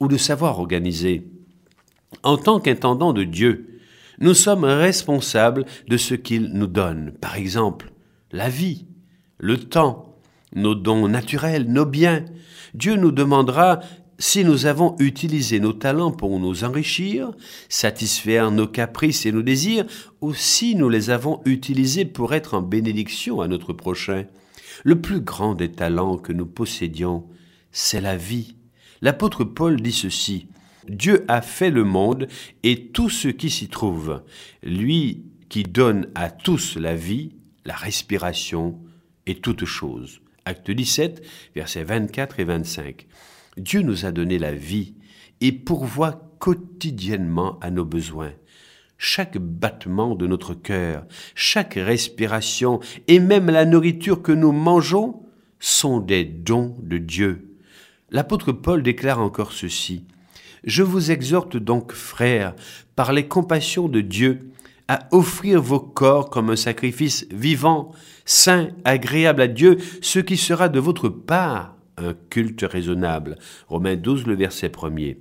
ou 0.00 0.08
de 0.08 0.16
savoir 0.16 0.58
organiser. 0.58 1.31
En 2.22 2.36
tant 2.36 2.60
qu'intendant 2.60 3.12
de 3.12 3.24
Dieu, 3.24 3.80
nous 4.18 4.34
sommes 4.34 4.64
responsables 4.64 5.64
de 5.88 5.96
ce 5.96 6.14
qu'il 6.14 6.52
nous 6.52 6.66
donne. 6.66 7.12
Par 7.20 7.36
exemple, 7.36 7.92
la 8.30 8.48
vie, 8.48 8.86
le 9.38 9.58
temps, 9.58 10.16
nos 10.54 10.74
dons 10.74 11.08
naturels, 11.08 11.70
nos 11.70 11.86
biens. 11.86 12.24
Dieu 12.74 12.96
nous 12.96 13.10
demandera 13.10 13.80
si 14.18 14.44
nous 14.44 14.66
avons 14.66 14.94
utilisé 15.00 15.58
nos 15.58 15.72
talents 15.72 16.12
pour 16.12 16.38
nous 16.38 16.62
enrichir, 16.62 17.32
satisfaire 17.68 18.52
nos 18.52 18.68
caprices 18.68 19.26
et 19.26 19.32
nos 19.32 19.42
désirs, 19.42 19.84
ou 20.20 20.32
si 20.32 20.76
nous 20.76 20.88
les 20.88 21.10
avons 21.10 21.40
utilisés 21.44 22.04
pour 22.04 22.32
être 22.32 22.54
en 22.54 22.62
bénédiction 22.62 23.40
à 23.40 23.48
notre 23.48 23.72
prochain. 23.72 24.26
Le 24.84 25.00
plus 25.00 25.20
grand 25.20 25.54
des 25.54 25.72
talents 25.72 26.18
que 26.18 26.32
nous 26.32 26.46
possédions, 26.46 27.24
c'est 27.72 28.00
la 28.00 28.16
vie. 28.16 28.54
L'apôtre 29.00 29.42
Paul 29.42 29.80
dit 29.80 29.92
ceci. 29.92 30.46
Dieu 30.88 31.24
a 31.28 31.42
fait 31.42 31.70
le 31.70 31.84
monde 31.84 32.28
et 32.62 32.88
tout 32.88 33.10
ce 33.10 33.28
qui 33.28 33.50
s'y 33.50 33.68
trouve. 33.68 34.22
Lui 34.62 35.24
qui 35.48 35.62
donne 35.64 36.08
à 36.14 36.30
tous 36.30 36.76
la 36.76 36.94
vie, 36.94 37.36
la 37.64 37.74
respiration 37.74 38.80
et 39.26 39.36
toutes 39.36 39.64
choses. 39.64 40.20
Acte 40.44 40.70
17, 40.70 41.22
versets 41.54 41.84
24 41.84 42.40
et 42.40 42.44
25. 42.44 43.06
Dieu 43.56 43.82
nous 43.82 44.06
a 44.06 44.12
donné 44.12 44.38
la 44.38 44.54
vie 44.54 44.94
et 45.40 45.52
pourvoit 45.52 46.32
quotidiennement 46.38 47.58
à 47.60 47.70
nos 47.70 47.84
besoins. 47.84 48.32
Chaque 48.98 49.38
battement 49.38 50.14
de 50.14 50.26
notre 50.26 50.54
cœur, 50.54 51.04
chaque 51.34 51.74
respiration 51.74 52.80
et 53.08 53.20
même 53.20 53.50
la 53.50 53.64
nourriture 53.64 54.22
que 54.22 54.32
nous 54.32 54.52
mangeons 54.52 55.22
sont 55.58 56.00
des 56.00 56.24
dons 56.24 56.76
de 56.82 56.98
Dieu. 56.98 57.56
L'apôtre 58.10 58.52
Paul 58.52 58.82
déclare 58.82 59.20
encore 59.20 59.52
ceci. 59.52 60.04
Je 60.64 60.82
vous 60.82 61.10
exhorte 61.10 61.56
donc, 61.56 61.92
frères, 61.92 62.54
par 62.94 63.12
les 63.12 63.26
compassions 63.26 63.88
de 63.88 64.00
Dieu, 64.00 64.50
à 64.88 65.08
offrir 65.10 65.60
vos 65.60 65.80
corps 65.80 66.30
comme 66.30 66.50
un 66.50 66.56
sacrifice 66.56 67.26
vivant, 67.30 67.92
saint, 68.24 68.70
agréable 68.84 69.42
à 69.42 69.48
Dieu, 69.48 69.78
ce 70.00 70.18
qui 70.18 70.36
sera 70.36 70.68
de 70.68 70.80
votre 70.80 71.08
part 71.08 71.76
un 71.96 72.14
culte 72.30 72.62
raisonnable. 72.62 73.38
Romains 73.68 73.96
12, 73.96 74.26
le 74.26 74.34
verset 74.34 74.68
premier. 74.68 75.18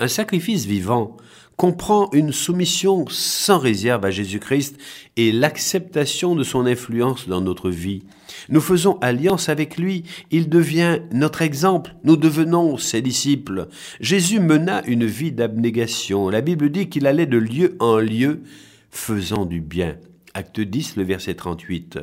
Un 0.00 0.08
sacrifice 0.08 0.64
vivant 0.64 1.16
comprend 1.56 2.10
une 2.12 2.32
soumission 2.32 3.04
sans 3.08 3.58
réserve 3.58 4.04
à 4.04 4.10
Jésus-Christ 4.10 4.78
et 5.16 5.32
l'acceptation 5.32 6.34
de 6.34 6.44
son 6.44 6.66
influence 6.66 7.28
dans 7.28 7.40
notre 7.40 7.70
vie. 7.70 8.02
Nous 8.48 8.60
faisons 8.60 8.98
alliance 9.00 9.48
avec 9.48 9.76
lui, 9.76 10.04
il 10.30 10.48
devient 10.48 11.00
notre 11.12 11.42
exemple, 11.42 11.94
nous 12.04 12.16
devenons 12.16 12.76
ses 12.78 13.02
disciples. 13.02 13.68
Jésus 14.00 14.40
mena 14.40 14.84
une 14.86 15.04
vie 15.04 15.32
d'abnégation. 15.32 16.28
La 16.28 16.40
Bible 16.40 16.70
dit 16.70 16.88
qu'il 16.88 17.06
allait 17.06 17.26
de 17.26 17.38
lieu 17.38 17.76
en 17.78 17.98
lieu 17.98 18.42
faisant 18.90 19.44
du 19.44 19.60
bien. 19.60 19.96
Acte 20.34 20.60
10, 20.60 20.96
le 20.96 21.02
verset 21.04 21.34
38. 21.34 21.98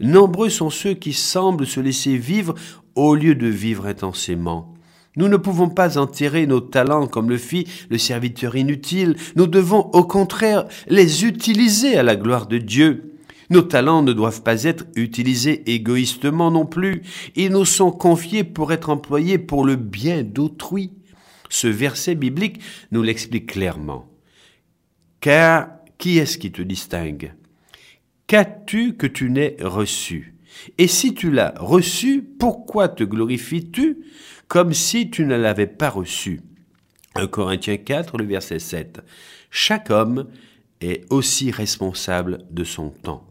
Nombreux 0.00 0.48
sont 0.48 0.70
ceux 0.70 0.94
qui 0.94 1.12
semblent 1.12 1.66
se 1.66 1.80
laisser 1.80 2.16
vivre 2.16 2.54
au 2.94 3.14
lieu 3.14 3.34
de 3.34 3.46
vivre 3.46 3.86
intensément. 3.86 4.73
Nous 5.16 5.28
ne 5.28 5.36
pouvons 5.36 5.68
pas 5.68 5.98
enterrer 5.98 6.46
nos 6.46 6.60
talents 6.60 7.06
comme 7.06 7.30
le 7.30 7.38
fit 7.38 7.66
le 7.88 7.98
serviteur 7.98 8.56
inutile, 8.56 9.16
nous 9.36 9.46
devons 9.46 9.90
au 9.92 10.04
contraire 10.04 10.66
les 10.88 11.24
utiliser 11.24 11.96
à 11.96 12.02
la 12.02 12.16
gloire 12.16 12.46
de 12.46 12.58
Dieu. 12.58 13.14
Nos 13.50 13.62
talents 13.62 14.02
ne 14.02 14.12
doivent 14.12 14.42
pas 14.42 14.64
être 14.64 14.86
utilisés 14.96 15.70
égoïstement 15.72 16.50
non 16.50 16.66
plus, 16.66 17.02
ils 17.36 17.50
nous 17.50 17.64
sont 17.64 17.92
confiés 17.92 18.42
pour 18.42 18.72
être 18.72 18.90
employés 18.90 19.38
pour 19.38 19.64
le 19.64 19.76
bien 19.76 20.22
d'autrui. 20.22 20.92
Ce 21.50 21.68
verset 21.68 22.14
biblique 22.14 22.60
nous 22.90 23.02
l'explique 23.02 23.52
clairement. 23.52 24.08
Car 25.20 25.68
qui 25.98 26.18
est-ce 26.18 26.38
qui 26.38 26.50
te 26.50 26.62
distingue? 26.62 27.34
Qu'as-tu 28.26 28.94
que 28.94 29.06
tu 29.06 29.30
n'aies 29.30 29.56
reçu? 29.60 30.34
Et 30.78 30.88
si 30.88 31.14
tu 31.14 31.30
l'as 31.30 31.54
reçu, 31.58 32.22
pourquoi 32.22 32.88
te 32.88 33.04
glorifies-tu? 33.04 33.98
Comme 34.54 34.72
si 34.72 35.10
tu 35.10 35.26
ne 35.26 35.34
l'avais 35.34 35.66
pas 35.66 35.90
reçu. 35.90 36.40
1 37.16 37.26
Corinthiens 37.26 37.76
4, 37.76 38.18
le 38.18 38.24
verset 38.24 38.60
7. 38.60 39.00
Chaque 39.50 39.90
homme 39.90 40.28
est 40.80 41.04
aussi 41.10 41.50
responsable 41.50 42.38
de 42.52 42.62
son 42.62 42.90
temps. 42.90 43.26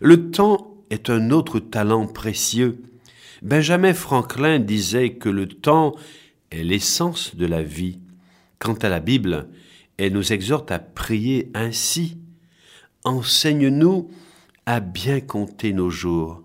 Le 0.00 0.30
temps 0.30 0.76
est 0.90 1.10
un 1.10 1.32
autre 1.32 1.58
talent 1.58 2.06
précieux. 2.06 2.80
Benjamin 3.42 3.92
Franklin 3.92 4.60
disait 4.60 5.14
que 5.14 5.28
le 5.28 5.48
temps 5.48 5.96
est 6.52 6.62
l'essence 6.62 7.34
de 7.34 7.46
la 7.46 7.64
vie. 7.64 7.98
Quant 8.60 8.74
à 8.74 8.88
la 8.88 9.00
Bible, 9.00 9.48
elle 9.96 10.12
nous 10.12 10.32
exhorte 10.32 10.70
à 10.70 10.78
prier 10.78 11.50
ainsi. 11.54 12.18
Enseigne-nous 13.02 14.12
à 14.64 14.78
bien 14.78 15.18
compter 15.18 15.72
nos 15.72 15.90
jours, 15.90 16.40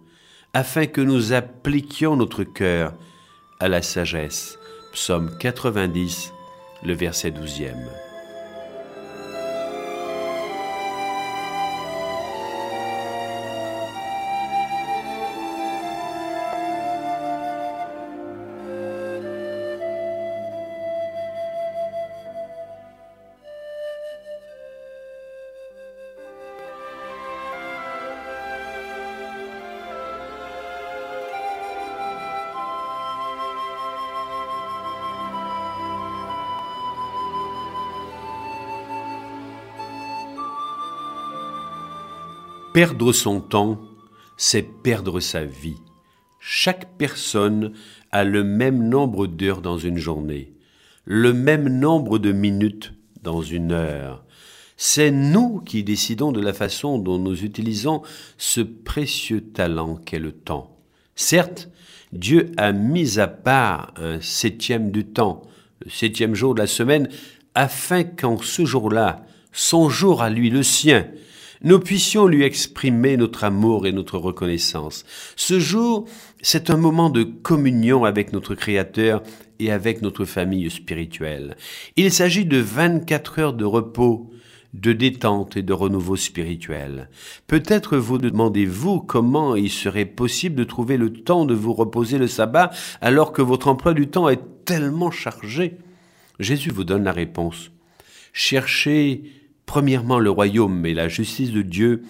afin 0.56 0.88
que 0.88 1.02
nous 1.02 1.34
appliquions 1.34 2.16
notre 2.16 2.44
cœur 2.44 2.96
à 3.60 3.68
la 3.68 3.82
sagesse. 3.82 4.58
Psaume 4.92 5.36
90, 5.38 6.34
le 6.84 6.94
verset 6.94 7.32
12e. 7.32 8.13
Perdre 42.74 43.14
son 43.14 43.40
temps, 43.40 43.80
c'est 44.36 44.64
perdre 44.64 45.20
sa 45.20 45.46
vie. 45.46 45.78
Chaque 46.40 46.98
personne 46.98 47.74
a 48.12 48.24
le 48.24 48.44
même 48.44 48.90
nombre 48.90 49.28
d'heures 49.28 49.62
dans 49.62 49.78
une 49.78 50.00
journée, 50.00 50.54
le 51.06 51.34
même 51.34 51.70
nombre 51.70 52.18
de 52.18 52.32
minutes 52.32 52.94
dans 53.22 53.44
une 53.44 53.74
heure. 53.74 54.26
C'est 54.76 55.12
nous 55.12 55.60
qui 55.60 55.84
décidons 55.84 56.32
de 56.32 56.42
la 56.42 56.52
façon 56.52 56.98
dont 56.98 57.20
nous 57.20 57.44
utilisons 57.44 58.02
ce 58.40 58.62
précieux 58.62 59.42
talent 59.42 59.98
qu'est 59.98 60.18
le 60.18 60.32
temps. 60.32 60.76
Certes, 61.14 61.70
Dieu 62.12 62.54
a 62.58 62.72
mis 62.72 63.20
à 63.20 63.28
part 63.28 63.94
un 63.98 64.20
septième 64.20 64.90
du 64.90 65.06
temps, 65.06 65.44
le 65.86 65.92
septième 65.92 66.34
jour 66.34 66.56
de 66.56 66.62
la 66.62 66.68
semaine, 66.68 67.08
afin 67.54 68.04
qu'en 68.04 68.40
ce 68.40 68.66
jour-là, 68.66 69.28
son 69.52 69.90
jour 69.90 70.24
à 70.24 70.32
lui, 70.32 70.50
le 70.50 70.64
sien, 70.64 71.08
nous 71.64 71.80
puissions 71.80 72.28
lui 72.28 72.44
exprimer 72.44 73.18
notre 73.18 73.44
amour 73.46 73.88
et 73.88 73.92
notre 73.92 74.18
reconnaissance. 74.18 75.06
Ce 75.36 75.60
jour, 75.60 76.06
c'est 76.42 76.70
un 76.70 76.78
moment 76.78 77.10
de 77.10 77.24
communion 77.24 78.04
avec 78.04 78.34
notre 78.34 78.54
Créateur 78.54 79.24
et 79.60 79.72
avec 79.72 80.02
notre 80.02 80.26
famille 80.26 80.70
spirituelle. 80.70 81.56
Il 81.96 82.12
s'agit 82.12 82.46
de 82.46 82.58
24 82.58 83.40
heures 83.40 83.54
de 83.54 83.66
repos, 83.66 84.30
de 84.74 84.92
détente 84.92 85.56
et 85.56 85.62
de 85.62 85.74
renouveau 85.74 86.16
spirituel. 86.16 87.10
Peut-être 87.48 87.96
vous 87.98 88.18
demandez-vous 88.18 89.02
comment 89.02 89.56
il 89.56 89.70
serait 89.70 90.06
possible 90.06 90.56
de 90.56 90.64
trouver 90.64 90.98
le 90.98 91.14
temps 91.14 91.46
de 91.46 91.54
vous 91.54 91.74
reposer 91.74 92.18
le 92.18 92.28
sabbat 92.28 92.72
alors 93.00 93.32
que 93.32 93.42
votre 93.42 93.68
emploi 93.68 93.94
du 93.94 94.08
temps 94.08 94.30
est 94.30 94.42
tellement 94.66 95.12
chargé. 95.12 95.78
Jésus 96.40 96.72
vous 96.72 96.84
donne 96.84 97.04
la 97.04 97.12
réponse. 97.12 97.72
Cherchez 98.34 99.24
premièrement 99.66 100.20
le 100.20 100.30
royaume 100.30 100.86
et 100.86 100.94
la 100.94 101.08
justice 101.08 101.52
de 101.52 101.62
Dieu, 101.62 102.04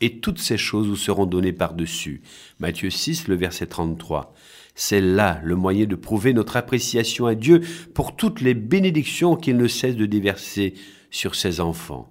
et 0.00 0.18
toutes 0.18 0.38
ces 0.38 0.56
choses 0.56 0.86
vous 0.86 0.96
seront 0.96 1.26
données 1.26 1.52
par-dessus. 1.52 2.22
Matthieu 2.58 2.90
6, 2.90 3.28
le 3.28 3.34
verset 3.34 3.66
33. 3.66 4.34
C'est 4.74 5.00
là 5.00 5.40
le 5.44 5.56
moyen 5.56 5.84
de 5.84 5.94
prouver 5.94 6.32
notre 6.32 6.56
appréciation 6.56 7.26
à 7.26 7.34
Dieu 7.34 7.60
pour 7.94 8.16
toutes 8.16 8.40
les 8.40 8.54
bénédictions 8.54 9.36
qu'il 9.36 9.56
ne 9.56 9.68
cesse 9.68 9.96
de 9.96 10.06
déverser 10.06 10.74
sur 11.10 11.34
ses 11.34 11.60
enfants. 11.60 12.08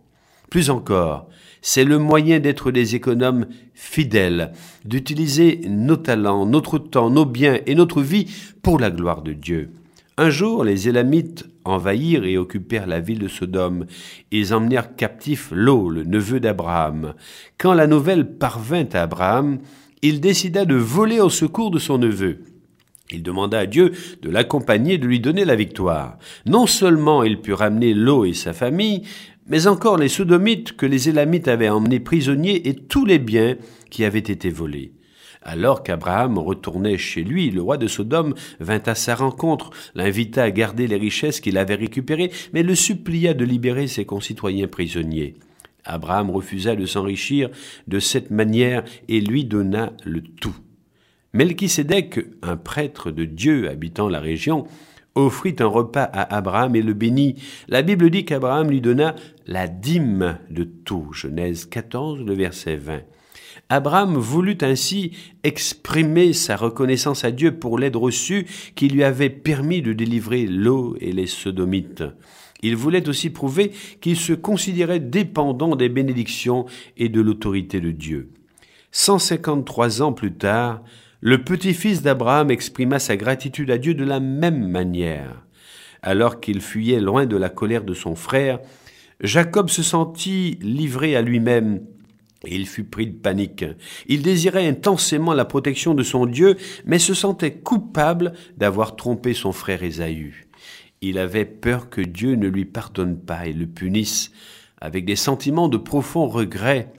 Plus 0.50 0.70
encore, 0.70 1.28
c'est 1.62 1.84
le 1.84 1.98
moyen 1.98 2.40
d'être 2.40 2.72
des 2.72 2.96
économes 2.96 3.48
fidèles, 3.74 4.52
d'utiliser 4.86 5.62
nos 5.68 5.98
talents, 5.98 6.46
notre 6.46 6.78
temps, 6.78 7.10
nos 7.10 7.26
biens 7.26 7.60
et 7.66 7.76
notre 7.76 8.02
vie 8.02 8.28
pour 8.62 8.80
la 8.80 8.92
gloire 8.92 9.22
de 9.22 9.34
Dieu. 9.34 9.72
Un 10.18 10.30
jour, 10.30 10.64
les 10.64 10.90
Élamites 10.90 11.46
envahirent 11.70 12.26
et 12.26 12.38
occupèrent 12.38 12.88
la 12.88 13.00
ville 13.00 13.20
de 13.20 13.28
Sodome. 13.28 13.86
Ils 14.32 14.54
emmenèrent 14.54 14.96
captif 14.96 15.50
Lot, 15.52 15.90
le 15.90 16.04
neveu 16.04 16.40
d'Abraham. 16.40 17.14
Quand 17.58 17.74
la 17.74 17.88
nouvelle 17.88 18.38
parvint 18.38 18.88
à 18.94 19.04
Abraham, 19.04 19.60
il 20.02 20.22
décida 20.22 20.66
de 20.66 20.76
voler 20.76 21.20
au 21.20 21.30
secours 21.30 21.72
de 21.72 21.80
son 21.80 21.98
neveu. 21.98 22.40
Il 23.12 23.24
demanda 23.24 23.60
à 23.60 23.66
Dieu 23.66 23.92
de 24.22 24.30
l'accompagner 24.30 24.94
et 24.94 24.98
de 24.98 25.08
lui 25.08 25.20
donner 25.20 25.46
la 25.46 25.56
victoire. 25.56 26.18
Non 26.46 26.68
seulement 26.68 27.24
il 27.24 27.42
put 27.42 27.54
ramener 27.54 27.94
Lot 27.94 28.26
et 28.26 28.34
sa 28.34 28.54
famille, 28.54 29.04
mais 29.48 29.68
encore 29.68 29.98
les 29.98 30.10
Sodomites 30.10 30.78
que 30.78 30.86
les 30.86 31.10
Élamites 31.10 31.48
avaient 31.48 31.70
emmenés 31.70 32.00
prisonniers 32.00 32.70
et 32.70 32.76
tous 32.76 33.06
les 33.06 33.20
biens 33.20 33.56
qui 33.90 34.06
avaient 34.06 34.20
été 34.20 34.50
volés. 34.50 34.94
Alors 35.42 35.84
qu'Abraham 35.84 36.38
retournait 36.38 36.98
chez 36.98 37.24
lui, 37.24 37.50
le 37.50 37.62
roi 37.62 37.78
de 37.78 37.88
Sodome 37.88 38.34
vint 38.60 38.82
à 38.86 38.96
sa 38.96 39.16
rencontre, 39.16 39.72
l'invita 39.96 40.44
à 40.44 40.52
garder 40.52 40.88
les 40.88 40.98
richesses 40.98 41.40
qu'il 41.40 41.58
avait 41.58 41.76
récupérées, 41.76 42.32
mais 42.54 42.64
le 42.64 42.76
supplia 42.76 43.34
de 43.34 43.46
libérer 43.46 43.88
ses 43.88 44.06
concitoyens 44.06 44.68
prisonniers. 44.68 45.36
Abraham 45.86 46.30
refusa 46.30 46.76
de 46.76 46.86
s'enrichir 46.86 47.50
de 47.88 48.00
cette 48.00 48.32
manière 48.32 48.84
et 49.08 49.22
lui 49.22 49.46
donna 49.46 49.94
le 50.04 50.22
tout. 50.22 50.56
Melchisédek, 51.34 52.20
un 52.42 52.58
prêtre 52.58 53.12
de 53.12 53.24
Dieu 53.24 53.70
habitant 53.70 54.10
la 54.10 54.20
région, 54.20 54.68
offrit 55.16 55.56
un 55.60 55.68
repas 55.68 56.04
à 56.04 56.36
Abraham 56.36 56.76
et 56.76 56.82
le 56.82 56.94
bénit. 56.94 57.36
La 57.68 57.82
Bible 57.82 58.10
dit 58.10 58.26
qu'Abraham 58.26 58.70
lui 58.70 58.82
donna 58.82 59.16
la 59.48 59.68
dîme 59.68 60.38
de 60.50 60.64
tout. 60.64 61.12
Genèse 61.14 61.66
14, 61.66 62.24
le 62.24 62.34
verset 62.34 62.76
20. 62.76 63.02
Abraham 63.72 64.18
voulut 64.18 64.58
ainsi 64.62 65.12
exprimer 65.44 66.34
sa 66.34 66.56
reconnaissance 66.56 67.24
à 67.24 67.30
Dieu 67.30 67.60
pour 67.60 67.78
l'aide 67.78 67.96
reçue 67.96 68.48
qui 68.76 68.88
lui 68.88 69.04
avait 69.04 69.30
permis 69.30 69.84
de 69.84 69.94
délivrer 69.94 70.48
l'eau 70.48 70.98
et 71.00 71.12
les 71.12 71.28
sodomites. 71.28 72.04
Il 72.62 72.76
voulait 72.76 73.08
aussi 73.08 73.30
prouver 73.30 73.72
qu'il 74.02 74.18
se 74.18 74.34
considérait 74.34 75.00
dépendant 75.00 75.76
des 75.76 75.88
bénédictions 75.88 76.66
et 76.98 77.10
de 77.10 77.22
l'autorité 77.22 77.80
de 77.80 77.92
Dieu. 77.92 78.32
153 78.92 80.02
ans 80.02 80.14
plus 80.14 80.34
tard, 80.34 80.82
le 81.22 81.44
petit-fils 81.44 82.02
d'Abraham 82.02 82.50
exprima 82.50 82.98
sa 82.98 83.18
gratitude 83.18 83.70
à 83.70 83.78
Dieu 83.78 83.94
de 83.94 84.04
la 84.04 84.20
même 84.20 84.68
manière. 84.68 85.46
Alors 86.02 86.40
qu'il 86.40 86.62
fuyait 86.62 87.02
loin 87.02 87.28
de 87.28 87.38
la 87.38 87.50
colère 87.50 87.84
de 87.84 87.94
son 87.94 88.16
frère, 88.16 88.60
Jacob 89.22 89.70
se 89.70 89.84
sentit 89.84 90.58
livré 90.62 91.16
à 91.16 91.22
lui-même 91.22 91.82
il 92.48 92.68
fut 92.68 92.86
pris 92.86 93.08
de 93.08 93.18
panique. 93.18 93.66
Il 94.08 94.22
désirait 94.22 94.68
intensément 94.68 95.34
la 95.34 95.46
protection 95.46 95.94
de 95.94 96.04
son 96.04 96.26
Dieu, 96.26 96.56
mais 96.86 97.00
se 97.00 97.14
sentait 97.14 97.54
coupable 97.54 98.34
d'avoir 98.58 98.96
trompé 98.96 99.34
son 99.34 99.52
frère 99.52 99.84
Ésaü. 99.84 100.48
Il 101.02 101.18
avait 101.18 101.46
peur 101.46 101.90
que 101.90 102.02
Dieu 102.02 102.36
ne 102.36 102.48
lui 102.48 102.66
pardonne 102.66 103.18
pas 103.18 103.46
et 103.46 103.54
le 103.54 103.68
punisse, 103.68 104.32
avec 104.82 105.06
des 105.06 105.16
sentiments 105.16 105.70
de 105.70 105.78
profond 105.78 106.28
regret. 106.28 106.92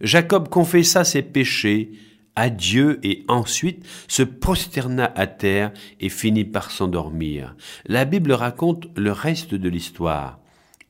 Jacob 0.00 0.48
confessa 0.48 1.04
ses 1.04 1.22
péchés 1.22 1.92
à 2.36 2.48
Dieu 2.48 2.98
et 3.02 3.24
ensuite 3.28 3.84
se 4.08 4.22
prosterna 4.22 5.12
à 5.14 5.26
terre 5.26 5.72
et 6.00 6.08
finit 6.08 6.44
par 6.44 6.70
s'endormir. 6.70 7.54
La 7.86 8.04
Bible 8.04 8.32
raconte 8.32 8.88
le 8.96 9.12
reste 9.12 9.54
de 9.54 9.68
l'histoire 9.68 10.39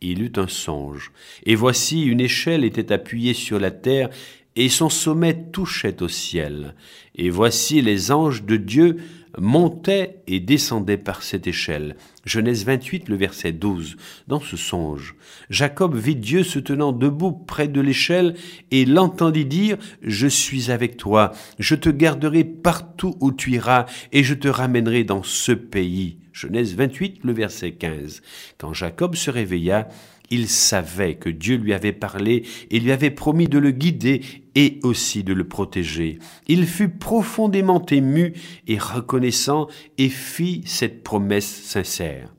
il 0.01 0.23
eut 0.23 0.33
un 0.37 0.49
songe, 0.49 1.13
et 1.45 1.55
voici 1.55 2.03
une 2.03 2.21
échelle 2.21 2.65
était 2.65 2.93
appuyée 2.93 3.35
sur 3.35 3.59
la 3.59 3.71
terre, 3.71 4.11
et 4.57 4.69
son 4.69 4.89
sommet 4.89 5.47
touchait 5.53 6.03
au 6.03 6.09
ciel. 6.09 6.75
Et 7.15 7.31
voici 7.31 7.83
les 7.83 8.11
anges 8.11 8.43
de 8.43 8.57
Dieu 8.57 8.97
montaient 9.39 10.23
et 10.27 10.41
descendaient 10.41 10.97
par 10.97 11.23
cette 11.23 11.47
échelle. 11.47 11.97
Genèse 12.25 12.65
28, 12.65 13.09
le 13.09 13.17
verset 13.17 13.53
12. 13.53 13.97
Dans 14.27 14.41
ce 14.41 14.57
songe, 14.57 15.15
Jacob 15.51 15.97
vit 15.97 16.17
Dieu 16.17 16.43
se 16.43 16.59
tenant 16.59 16.93
debout 16.93 17.33
près 17.33 17.69
de 17.69 17.81
l'échelle 17.81 18.35
et 18.71 18.85
l'entendit 18.85 19.47
dire, 19.47 19.77
Je 20.03 20.27
suis 20.27 20.71
avec 20.71 20.97
toi, 20.97 21.33
je 21.59 21.75
te 21.75 21.89
garderai 21.89 22.45
partout 22.45 23.15
où 23.21 23.33
tu 23.33 23.53
iras 23.53 23.87
et 24.13 24.25
je 24.25 24.35
te 24.35 24.49
ramènerai 24.49 25.05
dans 25.05 25.23
ce 25.23 25.53
pays. 25.53 26.19
Genèse 26.33 26.75
28, 26.75 27.25
le 27.25 27.33
verset 27.33 27.73
15. 27.73 28.23
Quand 28.59 28.73
Jacob 28.73 29.15
se 29.15 29.31
réveilla, 29.31 29.89
il 30.31 30.49
savait 30.49 31.17
que 31.17 31.29
Dieu 31.29 31.57
lui 31.57 31.73
avait 31.73 31.93
parlé 31.93 32.45
et 32.71 32.79
lui 32.79 32.93
avait 32.93 33.11
promis 33.11 33.49
de 33.49 33.59
le 33.59 33.73
guider 33.73 34.23
et 34.55 34.79
aussi 34.85 35.25
de 35.25 35.33
le 35.33 35.45
protéger. 35.45 36.19
Il 36.47 36.67
fut 36.67 36.89
profondément 36.89 37.85
ému 37.87 38.35
et 38.69 38.79
reconnaissant 38.79 39.67
et 39.99 40.09
fit 40.09 40.63
cette 40.67 41.03
promesse 41.03 41.63
sincère. 41.65 42.33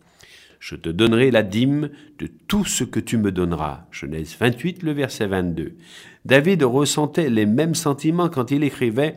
Je 0.59 0.75
te 0.75 0.89
donnerai 0.89 1.31
la 1.31 1.43
dîme 1.43 1.89
de 2.19 2.27
tout 2.47 2.65
ce 2.65 2.83
que 2.83 2.99
tu 2.99 3.17
me 3.17 3.31
donneras. 3.31 3.87
Genèse 3.91 4.37
28, 4.39 4.83
le 4.83 4.93
verset 4.93 5.27
22. 5.27 5.75
David 6.23 6.63
ressentait 6.63 7.29
les 7.29 7.47
mêmes 7.47 7.75
sentiments 7.75 8.29
quand 8.29 8.51
il 8.51 8.63
écrivait 8.63 9.15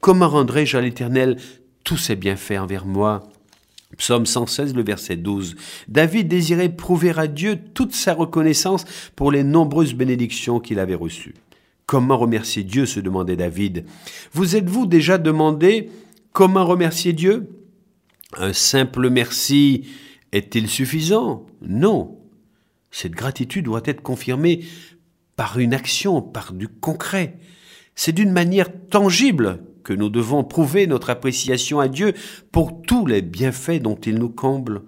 Comment 0.00 0.28
rendrai-je 0.28 0.76
à 0.76 0.80
l'Éternel 0.80 1.36
tous 1.84 1.96
ses 1.96 2.16
bienfaits 2.16 2.58
envers 2.58 2.86
moi? 2.86 3.29
Psaume 3.96 4.26
116, 4.26 4.74
le 4.74 4.82
verset 4.82 5.16
12. 5.16 5.56
David 5.88 6.28
désirait 6.28 6.68
prouver 6.68 7.12
à 7.16 7.26
Dieu 7.26 7.58
toute 7.74 7.92
sa 7.92 8.14
reconnaissance 8.14 8.84
pour 9.16 9.32
les 9.32 9.44
nombreuses 9.44 9.94
bénédictions 9.94 10.60
qu'il 10.60 10.78
avait 10.78 10.94
reçues. 10.94 11.34
Comment 11.86 12.18
remercier 12.18 12.62
Dieu 12.62 12.86
se 12.86 13.00
demandait 13.00 13.36
David. 13.36 13.84
Vous 14.32 14.54
êtes-vous 14.54 14.86
déjà 14.86 15.18
demandé 15.18 15.90
comment 16.32 16.64
remercier 16.64 17.12
Dieu? 17.12 17.50
Un 18.36 18.52
simple 18.52 19.10
merci 19.10 19.88
est-il 20.30 20.68
suffisant? 20.68 21.46
Non. 21.60 22.16
Cette 22.92 23.12
gratitude 23.12 23.64
doit 23.64 23.82
être 23.84 24.02
confirmée 24.02 24.64
par 25.34 25.58
une 25.58 25.74
action, 25.74 26.22
par 26.22 26.52
du 26.52 26.68
concret. 26.68 27.38
C'est 27.96 28.12
d'une 28.12 28.32
manière 28.32 28.68
tangible 28.88 29.64
que 29.82 29.92
nous 29.92 30.08
devons 30.08 30.44
prouver 30.44 30.86
notre 30.86 31.10
appréciation 31.10 31.80
à 31.80 31.88
Dieu 31.88 32.14
pour 32.52 32.82
tous 32.82 33.06
les 33.06 33.22
bienfaits 33.22 33.82
dont 33.82 33.96
il 33.96 34.16
nous 34.16 34.28
comble. 34.28 34.82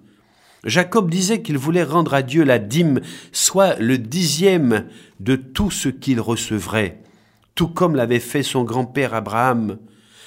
Jacob 0.65 1.09
disait 1.09 1.41
qu'il 1.41 1.57
voulait 1.57 1.83
rendre 1.83 2.13
à 2.13 2.21
Dieu 2.21 2.43
la 2.43 2.59
dîme, 2.59 3.01
soit 3.31 3.75
le 3.79 3.97
dixième 3.97 4.85
de 5.19 5.35
tout 5.35 5.71
ce 5.71 5.89
qu'il 5.89 6.21
recevrait, 6.21 7.01
tout 7.55 7.67
comme 7.67 7.95
l'avait 7.95 8.19
fait 8.19 8.43
son 8.43 8.63
grand-père 8.63 9.13
Abraham. 9.13 9.77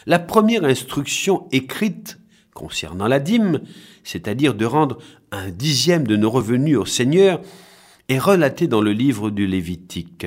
La 0.06 0.18
première 0.18 0.64
instruction 0.64 1.46
écrite 1.52 2.18
concernant 2.54 3.06
la 3.06 3.20
dîme, 3.20 3.60
c'est-à-dire 4.02 4.54
de 4.54 4.64
rendre 4.64 4.98
un 5.30 5.50
dixième 5.50 6.06
de 6.06 6.16
nos 6.16 6.30
revenus 6.30 6.78
au 6.78 6.86
Seigneur, 6.86 7.40
est 8.08 8.18
relatée 8.18 8.66
dans 8.68 8.80
le 8.80 8.92
livre 8.92 9.30
du 9.30 9.46
Lévitique. 9.46 10.26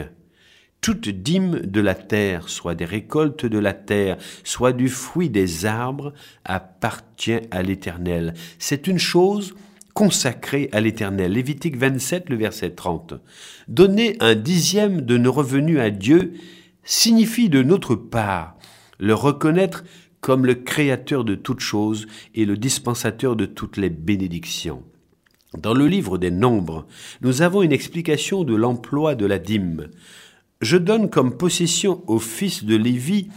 Toute 0.81 1.09
dîme 1.09 1.59
de 1.59 1.81
la 1.81 1.95
terre, 1.95 2.47
soit 2.47 2.75
des 2.75 2.85
récoltes 2.85 3.45
de 3.45 3.59
la 3.59 3.73
terre, 3.73 4.17
soit 4.43 4.71
du 4.71 4.87
fruit 4.87 5.29
des 5.29 5.65
arbres, 5.65 6.13
appartient 6.45 7.41
à 7.51 7.61
l'Éternel. 7.61 8.33
C'est 8.59 8.87
une 8.87 8.99
chose 8.99 9.55
consacrée 9.93 10.69
à 10.71 10.79
l'Éternel. 10.79 11.33
Lévitique 11.33 11.75
27, 11.75 12.29
le 12.29 12.37
verset 12.37 12.71
30. 12.71 13.15
Donner 13.67 14.15
un 14.21 14.35
dixième 14.35 15.01
de 15.01 15.17
nos 15.17 15.33
revenus 15.33 15.79
à 15.79 15.89
Dieu 15.89 16.33
signifie 16.83 17.49
de 17.49 17.61
notre 17.61 17.95
part 17.95 18.55
le 18.99 19.13
reconnaître 19.13 19.83
comme 20.21 20.45
le 20.45 20.55
créateur 20.55 21.23
de 21.23 21.35
toutes 21.35 21.61
choses 21.61 22.07
et 22.35 22.45
le 22.45 22.57
dispensateur 22.57 23.35
de 23.35 23.45
toutes 23.45 23.77
les 23.77 23.89
bénédictions. 23.89 24.83
Dans 25.57 25.73
le 25.73 25.87
livre 25.87 26.17
des 26.17 26.31
Nombres, 26.31 26.85
nous 27.21 27.41
avons 27.41 27.63
une 27.63 27.71
explication 27.71 28.43
de 28.43 28.53
l'emploi 28.53 29.15
de 29.15 29.25
la 29.25 29.39
dîme. 29.39 29.87
Je 30.61 30.75
donne 30.75 31.09
comme 31.09 31.37
possession 31.37 32.03
aux 32.07 32.19
fils 32.19 32.65
de 32.65 32.75
Lévi 32.75 33.29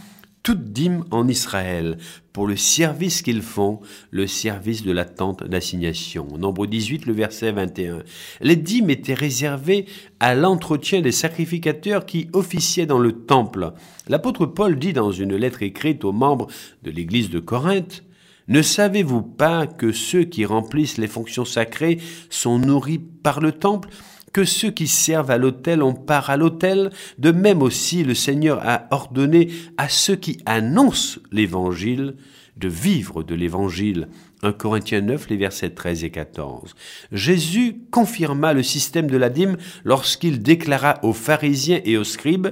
toute 0.42 0.72
dîme 0.72 1.04
en 1.12 1.28
Israël 1.28 1.98
pour 2.32 2.48
le 2.48 2.56
service 2.56 3.22
qu'ils 3.22 3.42
font, 3.42 3.80
le 4.10 4.26
service 4.26 4.82
de 4.82 4.90
la 4.90 5.04
tente 5.04 5.44
d'assignation. 5.44 6.26
Nombre 6.36 6.66
18, 6.66 7.06
le 7.06 7.12
verset 7.12 7.52
21. 7.52 8.02
Les 8.40 8.56
dîmes 8.56 8.90
étaient 8.90 9.14
réservées 9.14 9.86
à 10.18 10.34
l'entretien 10.34 11.00
des 11.00 11.12
sacrificateurs 11.12 12.06
qui 12.06 12.28
officiaient 12.32 12.86
dans 12.86 12.98
le 12.98 13.12
temple. 13.12 13.72
L'apôtre 14.08 14.44
Paul 14.44 14.76
dit 14.76 14.92
dans 14.92 15.12
une 15.12 15.36
lettre 15.36 15.62
écrite 15.62 16.04
aux 16.04 16.10
membres 16.10 16.48
de 16.82 16.90
l'église 16.90 17.30
de 17.30 17.38
Corinthe, 17.38 18.02
ne 18.48 18.62
savez-vous 18.62 19.22
pas 19.22 19.68
que 19.68 19.92
ceux 19.92 20.24
qui 20.24 20.44
remplissent 20.44 20.98
les 20.98 21.06
fonctions 21.06 21.44
sacrées 21.44 22.00
sont 22.30 22.58
nourris 22.58 22.98
par 22.98 23.38
le 23.38 23.52
temple? 23.52 23.90
Que 24.32 24.44
ceux 24.44 24.70
qui 24.70 24.88
servent 24.88 25.30
à 25.30 25.38
l'autel 25.38 25.82
ont 25.82 25.94
part 25.94 26.30
à 26.30 26.36
l'autel, 26.36 26.90
de 27.18 27.30
même 27.30 27.62
aussi 27.62 28.04
le 28.04 28.14
Seigneur 28.14 28.60
a 28.66 28.86
ordonné 28.90 29.50
à 29.76 29.88
ceux 29.88 30.16
qui 30.16 30.38
annoncent 30.46 31.20
l'Évangile 31.30 32.16
de 32.56 32.68
vivre 32.68 33.22
de 33.22 33.34
l'Évangile. 33.34 34.08
1 34.42 34.52
Corinthiens 34.52 35.00
9, 35.00 35.28
les 35.30 35.36
versets 35.36 35.70
13 35.70 36.04
et 36.04 36.10
14. 36.10 36.74
Jésus 37.12 37.76
confirma 37.90 38.52
le 38.52 38.62
système 38.62 39.10
de 39.10 39.16
la 39.16 39.30
dîme 39.30 39.56
lorsqu'il 39.84 40.42
déclara 40.42 40.98
aux 41.02 41.12
pharisiens 41.12 41.80
et 41.84 41.96
aux 41.96 42.04
scribes 42.04 42.48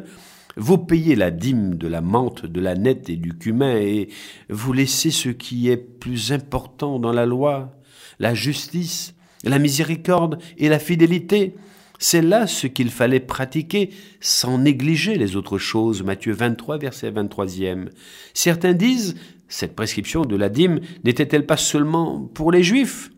vous 0.57 0.79
payez 0.79 1.15
la 1.15 1.31
dîme 1.31 1.77
de 1.77 1.89
la 1.89 2.01
menthe, 2.01 2.45
de 2.45 2.61
la 2.61 2.75
nette 2.75 3.09
et 3.09 3.17
du 3.17 3.35
cumin, 3.35 3.77
et 3.77 4.09
vous 4.49 4.73
laissez 4.73 5.11
ce 5.11 5.29
qui 5.29 5.69
est 5.69 5.77
plus 5.77 6.33
important 6.33 6.99
dans 6.99 7.13
la 7.13 7.25
loi, 7.25 7.73
la 8.19 8.35
justice, 8.35 9.15
la 9.45 9.59
miséricorde 9.59 10.39
et 10.59 10.69
la 10.69 10.79
fidélité. 10.79 11.55
C'est 11.99 12.23
là 12.23 12.47
ce 12.47 12.67
qu'il 12.67 12.91
fallait 12.91 13.21
pratiquer 13.21 13.91
sans 14.21 14.59
négliger 14.59 15.17
les 15.17 15.37
autres 15.37 15.59
choses. 15.59 16.03
Matthieu 16.03 16.33
23, 16.33 16.79
verset 16.79 17.11
23e. 17.11 17.89
Certains 18.33 18.73
disent, 18.73 19.17
cette 19.49 19.77
prescription 19.77 20.25
de 20.25 20.37
la 20.37 20.49
dîme 20.49 20.81
n'était-elle 21.05 21.45
pas 21.45 21.57
seulement 21.57 22.21
pour 22.35 22.53
les 22.53 22.63
juifs? 22.63 23.11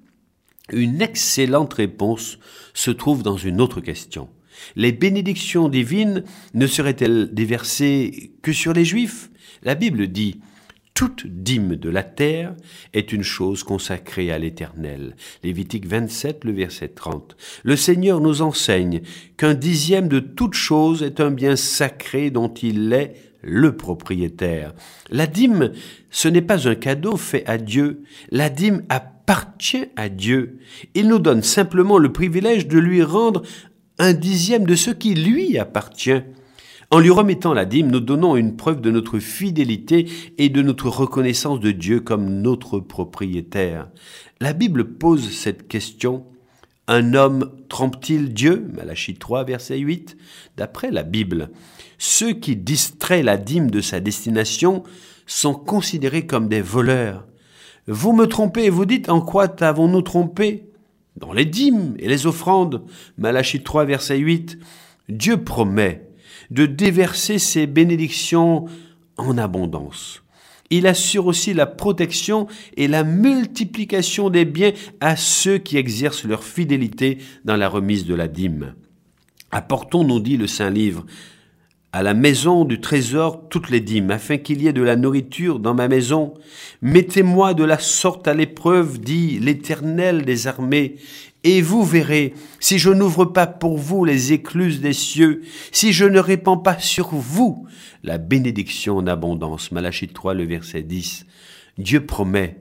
Une 0.72 1.02
excellente 1.02 1.74
réponse 1.74 2.38
se 2.74 2.90
trouve 2.90 3.22
dans 3.22 3.36
une 3.36 3.60
autre 3.60 3.80
question. 3.80 4.28
Les 4.76 4.92
bénédictions 4.92 5.68
divines 5.68 6.24
ne 6.54 6.66
seraient-elles 6.66 7.32
déversées 7.32 8.32
que 8.42 8.52
sur 8.52 8.72
les 8.72 8.84
juifs? 8.84 9.30
La 9.62 9.74
Bible 9.74 10.08
dit 10.08 10.40
toute 10.94 11.26
dîme 11.26 11.76
de 11.76 11.90
la 11.90 12.02
terre 12.02 12.54
est 12.92 13.12
une 13.12 13.22
chose 13.22 13.62
consacrée 13.62 14.30
à 14.30 14.38
l'Éternel. 14.38 15.16
Lévitique 15.42 15.86
27, 15.86 16.44
le 16.44 16.52
verset 16.52 16.88
30. 16.88 17.36
Le 17.62 17.76
Seigneur 17.76 18.20
nous 18.20 18.42
enseigne 18.42 19.02
qu'un 19.36 19.54
dixième 19.54 20.08
de 20.08 20.20
toute 20.20 20.54
chose 20.54 21.02
est 21.02 21.20
un 21.20 21.30
bien 21.30 21.56
sacré 21.56 22.30
dont 22.30 22.52
il 22.52 22.92
est 22.92 23.14
le 23.42 23.76
propriétaire. 23.76 24.72
La 25.10 25.26
dîme, 25.26 25.72
ce 26.10 26.28
n'est 26.28 26.42
pas 26.42 26.68
un 26.68 26.74
cadeau 26.74 27.16
fait 27.16 27.44
à 27.46 27.58
Dieu. 27.58 28.02
La 28.30 28.48
dîme 28.48 28.84
appartient 28.88 29.86
à 29.96 30.08
Dieu. 30.08 30.58
Il 30.94 31.08
nous 31.08 31.18
donne 31.18 31.42
simplement 31.42 31.98
le 31.98 32.12
privilège 32.12 32.68
de 32.68 32.78
lui 32.78 33.02
rendre 33.02 33.42
un 33.98 34.12
dixième 34.12 34.66
de 34.66 34.74
ce 34.74 34.90
qui 34.90 35.14
lui 35.14 35.58
appartient. 35.58 36.22
En 36.92 36.98
lui 36.98 37.08
remettant 37.08 37.54
la 37.54 37.64
dîme, 37.64 37.90
nous 37.90 38.00
donnons 38.00 38.36
une 38.36 38.54
preuve 38.54 38.82
de 38.82 38.90
notre 38.90 39.18
fidélité 39.18 40.10
et 40.36 40.50
de 40.50 40.60
notre 40.60 40.90
reconnaissance 40.90 41.58
de 41.58 41.70
Dieu 41.70 42.00
comme 42.00 42.42
notre 42.42 42.80
propriétaire. 42.80 43.88
La 44.40 44.52
Bible 44.52 44.84
pose 44.98 45.30
cette 45.30 45.68
question. 45.68 46.26
Un 46.88 47.14
homme 47.14 47.50
trompe-t-il 47.70 48.34
Dieu? 48.34 48.68
Malachie 48.74 49.14
3, 49.14 49.44
verset 49.44 49.78
8. 49.78 50.18
D'après 50.58 50.90
la 50.90 51.02
Bible, 51.02 51.48
ceux 51.96 52.34
qui 52.34 52.56
distraient 52.56 53.22
la 53.22 53.38
dîme 53.38 53.70
de 53.70 53.80
sa 53.80 54.00
destination 54.00 54.82
sont 55.24 55.54
considérés 55.54 56.26
comme 56.26 56.48
des 56.48 56.60
voleurs. 56.60 57.26
Vous 57.86 58.12
me 58.12 58.26
trompez 58.26 58.64
et 58.64 58.70
vous 58.70 58.84
dites 58.84 59.08
en 59.08 59.22
quoi 59.22 59.48
t'avons-nous 59.48 60.02
trompé? 60.02 60.68
Dans 61.16 61.32
les 61.32 61.46
dîmes 61.46 61.94
et 61.98 62.08
les 62.08 62.26
offrandes. 62.26 62.84
Malachie 63.16 63.62
3, 63.62 63.86
verset 63.86 64.18
8. 64.18 64.58
Dieu 65.08 65.42
promet 65.42 66.11
de 66.52 66.66
déverser 66.66 67.38
ses 67.38 67.66
bénédictions 67.66 68.66
en 69.16 69.38
abondance. 69.38 70.22
Il 70.68 70.86
assure 70.86 71.26
aussi 71.26 71.54
la 71.54 71.66
protection 71.66 72.46
et 72.76 72.88
la 72.88 73.04
multiplication 73.04 74.30
des 74.30 74.44
biens 74.44 74.72
à 75.00 75.16
ceux 75.16 75.58
qui 75.58 75.76
exercent 75.76 76.24
leur 76.24 76.44
fidélité 76.44 77.18
dans 77.44 77.56
la 77.56 77.68
remise 77.68 78.06
de 78.06 78.14
la 78.14 78.28
dîme. 78.28 78.74
Apportons, 79.50 80.04
nous 80.04 80.20
dit 80.20 80.36
le 80.36 80.46
Saint 80.46 80.70
Livre, 80.70 81.04
à 81.92 82.02
la 82.02 82.14
maison 82.14 82.64
du 82.64 82.80
trésor 82.80 83.48
toutes 83.50 83.68
les 83.68 83.80
dîmes, 83.80 84.10
afin 84.10 84.38
qu'il 84.38 84.62
y 84.62 84.66
ait 84.66 84.72
de 84.72 84.82
la 84.82 84.96
nourriture 84.96 85.58
dans 85.58 85.74
ma 85.74 85.88
maison. 85.88 86.32
Mettez-moi 86.80 87.52
de 87.52 87.64
la 87.64 87.78
sorte 87.78 88.26
à 88.28 88.32
l'épreuve, 88.32 88.98
dit 88.98 89.38
l'Éternel 89.38 90.24
des 90.24 90.46
armées, 90.46 90.96
et 91.44 91.60
vous 91.60 91.84
verrez, 91.84 92.34
si 92.60 92.78
je 92.78 92.90
n'ouvre 92.90 93.24
pas 93.24 93.46
pour 93.46 93.76
vous 93.76 94.04
les 94.04 94.32
écluses 94.32 94.80
des 94.80 94.92
cieux, 94.92 95.42
si 95.72 95.92
je 95.92 96.04
ne 96.04 96.20
répands 96.20 96.58
pas 96.58 96.78
sur 96.78 97.08
vous 97.08 97.66
la 98.04 98.18
bénédiction 98.18 98.98
en 98.98 99.06
abondance. 99.06 99.72
Malachie 99.72 100.08
3, 100.08 100.34
le 100.34 100.44
verset 100.44 100.82
10. 100.82 101.26
Dieu 101.78 102.04
promet 102.06 102.58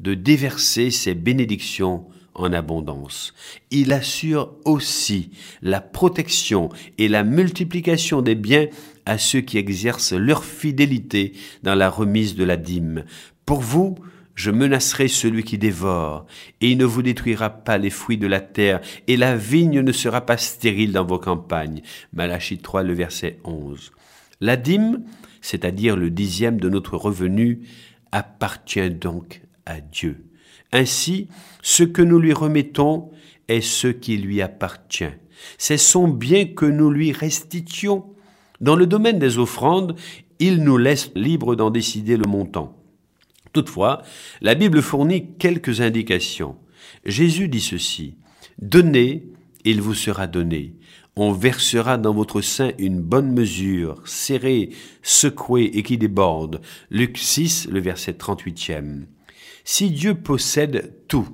de 0.00 0.14
déverser 0.14 0.90
ses 0.90 1.14
bénédictions 1.14 2.06
en 2.34 2.52
abondance. 2.52 3.32
Il 3.70 3.92
assure 3.92 4.54
aussi 4.64 5.30
la 5.62 5.80
protection 5.80 6.68
et 6.98 7.08
la 7.08 7.22
multiplication 7.22 8.22
des 8.22 8.34
biens 8.34 8.66
à 9.06 9.18
ceux 9.18 9.40
qui 9.40 9.58
exercent 9.58 10.12
leur 10.12 10.44
fidélité 10.44 11.32
dans 11.62 11.74
la 11.74 11.88
remise 11.88 12.34
de 12.34 12.44
la 12.44 12.56
dîme. 12.56 13.04
Pour 13.46 13.60
vous, 13.60 13.96
je 14.34 14.50
menacerai 14.50 15.08
celui 15.08 15.44
qui 15.44 15.58
dévore, 15.58 16.26
et 16.60 16.70
il 16.70 16.78
ne 16.78 16.84
vous 16.84 17.02
détruira 17.02 17.50
pas 17.50 17.78
les 17.78 17.90
fruits 17.90 18.18
de 18.18 18.26
la 18.26 18.40
terre, 18.40 18.80
et 19.06 19.16
la 19.16 19.36
vigne 19.36 19.80
ne 19.80 19.92
sera 19.92 20.20
pas 20.20 20.36
stérile 20.36 20.92
dans 20.92 21.04
vos 21.04 21.18
campagnes. 21.18 21.82
Malachie 22.12 22.58
3, 22.58 22.82
le 22.82 22.94
verset 22.94 23.38
11. 23.44 23.92
La 24.40 24.56
dîme, 24.56 25.04
c'est-à-dire 25.40 25.96
le 25.96 26.10
dixième 26.10 26.58
de 26.58 26.68
notre 26.68 26.96
revenu, 26.96 27.60
appartient 28.12 28.90
donc 28.90 29.42
à 29.66 29.80
Dieu. 29.80 30.24
Ainsi, 30.72 31.28
ce 31.62 31.84
que 31.84 32.02
nous 32.02 32.18
lui 32.18 32.32
remettons 32.32 33.10
est 33.48 33.60
ce 33.60 33.88
qui 33.88 34.16
lui 34.16 34.42
appartient. 34.42 35.12
C'est 35.58 35.78
son 35.78 36.08
bien 36.08 36.46
que 36.46 36.66
nous 36.66 36.90
lui 36.90 37.12
restituons. 37.12 38.04
Dans 38.60 38.76
le 38.76 38.86
domaine 38.86 39.18
des 39.18 39.38
offrandes, 39.38 39.94
il 40.38 40.64
nous 40.64 40.78
laisse 40.78 41.10
libre 41.14 41.54
d'en 41.54 41.70
décider 41.70 42.16
le 42.16 42.28
montant. 42.28 42.76
Toutefois, 43.54 44.02
la 44.42 44.56
Bible 44.56 44.82
fournit 44.82 45.36
quelques 45.38 45.80
indications. 45.80 46.56
Jésus 47.06 47.48
dit 47.48 47.60
ceci, 47.60 48.16
Donnez, 48.60 49.28
il 49.64 49.80
vous 49.80 49.94
sera 49.94 50.26
donné. 50.26 50.74
On 51.14 51.30
versera 51.30 51.96
dans 51.96 52.12
votre 52.12 52.40
sein 52.40 52.72
une 52.78 53.00
bonne 53.00 53.32
mesure, 53.32 54.02
serrée, 54.04 54.70
secouée 55.02 55.70
et 55.72 55.84
qui 55.84 55.96
déborde. 55.96 56.60
Luc 56.90 57.16
6, 57.16 57.68
le 57.70 57.78
verset 57.78 58.12
38e. 58.12 59.04
Si 59.62 59.92
Dieu 59.92 60.16
possède 60.16 60.92
tout, 61.06 61.28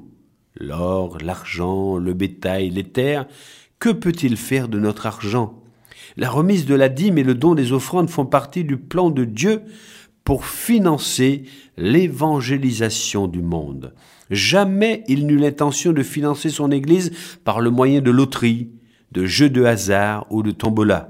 l'or, 0.57 1.17
l'argent, 1.23 1.97
le 1.97 2.13
bétail, 2.13 2.69
les 2.69 2.85
terres, 2.85 3.27
que 3.79 3.89
peut-il 3.89 4.37
faire 4.37 4.69
de 4.69 4.79
notre 4.79 5.07
argent? 5.07 5.63
La 6.19 6.29
remise 6.29 6.67
de 6.67 6.75
la 6.75 6.91
dîme 6.91 7.17
et 7.17 7.23
le 7.23 7.35
don 7.35 7.55
des 7.55 7.73
offrandes 7.73 8.11
font 8.11 8.27
partie 8.27 8.65
du 8.65 8.77
plan 8.77 9.09
de 9.09 9.25
Dieu 9.25 9.63
pour 10.31 10.47
financer 10.47 11.43
l'évangélisation 11.77 13.27
du 13.27 13.43
monde. 13.43 13.95
Jamais 14.31 15.03
il 15.09 15.27
n'eut 15.27 15.39
l'intention 15.39 15.93
de 15.93 16.05
financer 16.05 16.51
son 16.51 16.71
Église 16.71 17.11
par 17.43 17.61
le 17.61 17.71
moyen 17.71 18.01
de 18.01 18.13
loterie, 18.13 18.71
de 19.11 19.27
jeux 19.27 19.51
de 19.51 19.65
hasard 19.65 20.29
ou 20.31 20.45
de 20.45 20.53
tombola. 20.53 21.09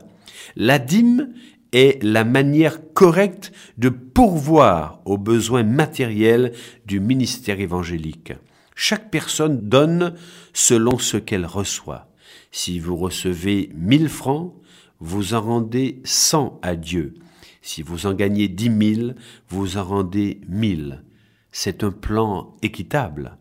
La 0.57 0.79
dîme 0.79 1.35
est 1.73 2.03
la 2.03 2.25
manière 2.25 2.79
correcte 2.95 3.53
de 3.77 3.91
pourvoir 3.91 5.03
aux 5.05 5.19
besoins 5.19 5.65
matériels 5.65 6.53
du 6.87 6.99
ministère 6.99 7.61
évangélique. 7.61 8.33
Chaque 8.75 9.11
personne 9.11 9.69
donne 9.69 10.15
selon 10.55 10.97
ce 10.97 11.19
qu'elle 11.19 11.45
reçoit. 11.45 12.09
Si 12.53 12.79
vous 12.79 12.97
recevez 12.97 13.69
mille 13.75 14.09
francs, 14.09 14.55
vous 14.99 15.35
en 15.35 15.43
rendez 15.43 16.01
cent 16.05 16.59
à 16.63 16.75
Dieu. 16.75 17.13
Si 17.63 17.83
vous 17.83 18.07
en 18.07 18.15
gagnez 18.15 18.49
dix 18.49 18.71
mille, 18.71 19.17
vous 19.49 19.77
en 19.77 19.85
rendez 19.85 20.41
mille. 20.49 21.03
C'est 21.53 21.85
un 21.85 21.91
plan 21.91 22.57
équitable. 22.63 23.37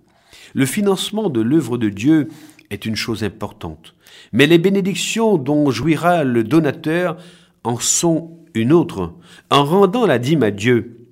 Le 0.54 0.66
financement 0.66 1.30
de 1.30 1.42
l'œuvre 1.42 1.78
de 1.78 1.90
Dieu 1.90 2.28
est 2.70 2.86
une 2.86 2.96
chose 2.96 3.24
importante, 3.24 3.96
mais 4.34 4.46
les 4.46 4.58
bénédictions 4.58 5.38
dont 5.38 5.72
jouira 5.72 6.24
le 6.24 6.44
donateur 6.44 7.18
en 7.64 7.80
sont 7.80 8.38
une 8.54 8.74
autre. 8.74 9.14
En 9.50 9.64
rendant 9.64 10.06
la 10.06 10.20
dîme 10.20 10.44
à 10.44 10.52
Dieu, 10.52 11.08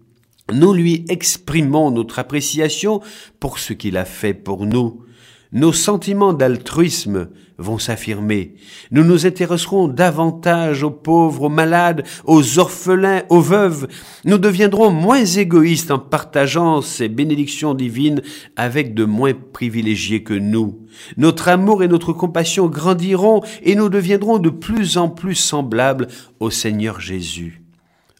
nous 0.53 0.73
lui 0.73 1.05
exprimons 1.09 1.91
notre 1.91 2.19
appréciation 2.19 3.01
pour 3.39 3.59
ce 3.59 3.73
qu'il 3.73 3.97
a 3.97 4.05
fait 4.05 4.33
pour 4.33 4.65
nous. 4.65 5.03
Nos 5.51 5.73
sentiments 5.73 6.33
d'altruisme 6.33 7.29
vont 7.57 7.79
s'affirmer. 7.79 8.55
Nous 8.91 9.03
nous 9.03 9.25
intéresserons 9.25 9.87
davantage 9.87 10.83
aux 10.83 10.91
pauvres, 10.91 11.43
aux 11.43 11.49
malades, 11.49 12.05
aux 12.25 12.59
orphelins, 12.59 13.23
aux 13.29 13.41
veuves. 13.41 13.87
Nous 14.25 14.37
deviendrons 14.37 14.91
moins 14.91 15.25
égoïstes 15.25 15.91
en 15.91 15.99
partageant 15.99 16.81
ces 16.81 17.07
bénédictions 17.07 17.73
divines 17.73 18.21
avec 18.55 18.93
de 18.93 19.05
moins 19.05 19.33
privilégiés 19.33 20.23
que 20.23 20.33
nous. 20.33 20.85
Notre 21.17 21.47
amour 21.47 21.83
et 21.83 21.87
notre 21.87 22.13
compassion 22.13 22.67
grandiront 22.67 23.41
et 23.63 23.75
nous 23.75 23.89
deviendrons 23.89 24.37
de 24.37 24.49
plus 24.49 24.97
en 24.97 25.09
plus 25.09 25.35
semblables 25.35 26.07
au 26.39 26.49
Seigneur 26.49 26.99
Jésus. 26.99 27.63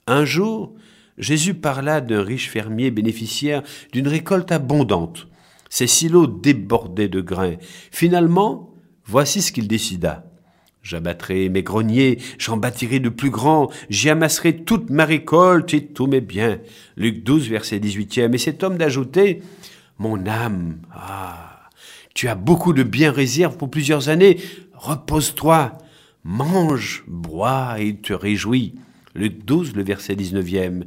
Un 0.08 0.26
jour, 0.26 0.74
Jésus 1.18 1.54
parla 1.54 2.02
d'un 2.02 2.24
riche 2.24 2.50
fermier 2.50 2.92
bénéficiaire 2.92 3.64
d'une 3.92 4.08
récolte 4.08 4.52
abondante. 4.52 5.28
Ses 5.70 5.88
silos 5.88 6.28
débordaient 6.28 7.10
de 7.10 7.22
grains. 7.22 7.56
Finalement, 7.92 8.74
voici 9.06 9.42
ce 9.42 9.52
qu'il 9.52 9.68
décida. 9.68 10.26
J'abattrai 10.88 11.50
mes 11.50 11.64
greniers, 11.64 12.18
j'en 12.38 12.56
bâtirai 12.56 13.00
de 13.00 13.10
plus 13.10 13.30
grands, 13.30 13.70
j'y 13.90 14.10
amasserai 14.10 14.64
toute 14.64 14.90
ma 14.90 15.04
récolte 15.04 15.74
et 15.74 15.86
tous 15.86 16.08
mes 16.08 16.22
biens. 16.22 16.60
Luc 16.96 17.24
12, 17.24 17.50
verset 17.50 17.80
18. 17.80 18.20
Et 18.20 18.38
cet 18.38 18.64
homme 18.64 18.78
d'ajouter, 18.78 19.42
Mon 20.00 20.28
âme, 20.28 20.78
ah, 20.94 21.70
tu 22.14 22.30
as 22.30 22.36
beaucoup 22.36 22.72
de 22.72 22.84
biens 22.84 23.12
réserves 23.12 23.58
pour 23.58 23.70
plusieurs 23.70 24.10
années, 24.10 24.38
repose-toi, 24.74 25.78
mange, 26.24 27.04
bois 27.08 27.80
et 27.80 27.98
te 27.98 28.14
réjouis. 28.14 28.76
Luc 29.18 29.44
12, 29.46 29.76
le 29.76 29.84
verset 29.84 30.14
19e. 30.14 30.84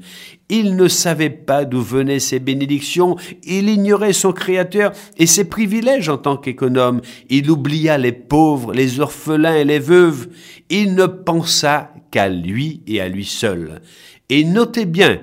Il 0.49 0.77
ne 0.77 0.89
savait 0.89 1.31
pas 1.31 1.65
d'où 1.65 1.83
venaient 1.83 2.21
ses 2.21 2.39
bénédictions, 2.39 3.17
il 3.45 3.69
ignorait 3.69 4.13
son 4.13 4.33
Créateur 4.33 4.93
et 5.19 5.27
ses 5.27 5.45
privilèges 5.45 6.09
en 6.09 6.17
tant 6.17 6.37
qu'économe, 6.37 7.01
il 7.29 7.51
oublia 7.51 7.99
les 7.99 8.13
pauvres, 8.13 8.73
les 8.73 9.01
orphelins 9.01 9.57
et 9.57 9.65
les 9.65 9.81
veuves, 9.81 10.29
il 10.71 10.95
ne 10.95 11.07
pensa 11.07 11.93
qu'à 12.11 12.29
lui 12.29 12.83
et 12.87 13.01
à 13.01 13.09
lui 13.09 13.25
seul. 13.25 13.81
Et 14.29 14.45
notez 14.45 14.87
bien 14.87 15.21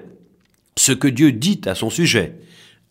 ce 0.76 0.92
que 0.92 1.08
Dieu 1.08 1.32
dit 1.32 1.62
à 1.66 1.76
son 1.76 1.90
sujet. 1.90 2.36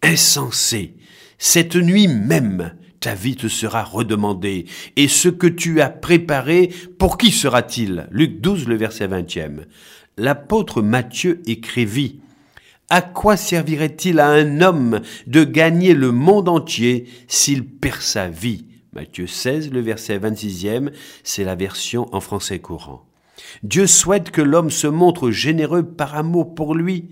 Insensé, 0.02 0.94
cette 1.38 1.76
nuit 1.76 2.08
même, 2.08 2.72
ta 3.00 3.14
vie 3.14 3.36
te 3.36 3.48
sera 3.48 3.84
redemandée. 3.84 4.64
Et 4.96 5.08
ce 5.08 5.28
que 5.28 5.46
tu 5.46 5.80
as 5.80 5.90
préparé, 5.90 6.70
pour 6.98 7.18
qui 7.18 7.30
sera-t-il? 7.30 8.08
Luc 8.10 8.40
12, 8.40 8.66
le 8.66 8.76
verset 8.76 9.08
20e 9.08 9.66
l'apôtre 10.18 10.80
Matthieu 10.80 11.42
écrivit 11.46 12.20
À 12.88 13.02
quoi 13.02 13.36
servirait-il 13.36 14.18
à 14.18 14.28
un 14.28 14.62
homme 14.62 15.00
de 15.26 15.44
gagner 15.44 15.94
le 15.94 16.10
monde 16.10 16.48
entier 16.48 17.06
s'il 17.28 17.66
perd 17.66 18.00
sa 18.00 18.28
vie? 18.28 18.64
Matthieu 18.94 19.26
16, 19.26 19.70
le 19.72 19.80
verset 19.80 20.18
26e, 20.18 20.90
c'est 21.22 21.44
la 21.44 21.54
version 21.54 22.06
en 22.14 22.20
français 22.20 22.60
courant. 22.60 23.04
Dieu 23.62 23.86
souhaite 23.86 24.30
que 24.30 24.40
l'homme 24.40 24.70
se 24.70 24.86
montre 24.86 25.30
généreux 25.30 25.82
par 25.82 26.14
amour 26.14 26.54
pour 26.54 26.74
lui. 26.74 27.10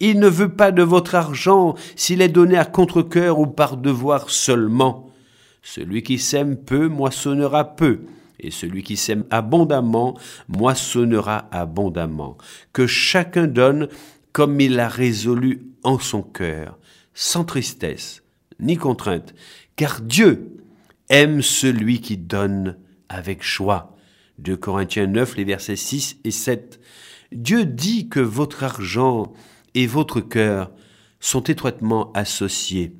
Il 0.00 0.18
ne 0.18 0.28
veut 0.28 0.48
pas 0.48 0.72
de 0.72 0.82
votre 0.82 1.14
argent 1.14 1.74
s'il 1.94 2.22
est 2.22 2.28
donné 2.28 2.56
à 2.56 2.64
contre-cœur 2.64 3.38
ou 3.38 3.46
par 3.46 3.76
devoir 3.76 4.30
seulement. 4.30 5.10
Celui 5.62 6.02
qui 6.02 6.18
sème 6.18 6.56
peu 6.56 6.88
moissonnera 6.88 7.76
peu 7.76 8.00
et 8.46 8.50
celui 8.50 8.82
qui 8.82 8.96
sème 8.96 9.24
abondamment 9.30 10.16
moissonnera 10.48 11.48
abondamment. 11.50 12.38
Que 12.72 12.86
chacun 12.86 13.46
donne 13.46 13.88
comme 14.32 14.60
il 14.60 14.76
l'a 14.76 14.88
résolu 14.88 15.62
en 15.82 15.98
son 15.98 16.22
cœur, 16.22 16.78
sans 17.14 17.44
tristesse 17.44 18.22
ni 18.60 18.76
contrainte, 18.76 19.34
car 19.76 20.00
Dieu 20.00 20.56
aime 21.08 21.42
celui 21.42 22.00
qui 22.00 22.16
donne 22.16 22.78
avec 23.08 23.42
joie. 23.42 23.96
De 24.38 24.54
Corinthiens 24.54 25.06
9, 25.06 25.36
les 25.36 25.44
versets 25.44 25.76
6 25.76 26.18
et 26.24 26.30
7. 26.30 26.80
Dieu 27.32 27.64
dit 27.64 28.08
que 28.08 28.20
votre 28.20 28.64
argent 28.64 29.32
et 29.74 29.86
votre 29.86 30.20
cœur 30.20 30.70
sont 31.20 31.42
étroitement 31.44 32.12
associés. 32.12 32.92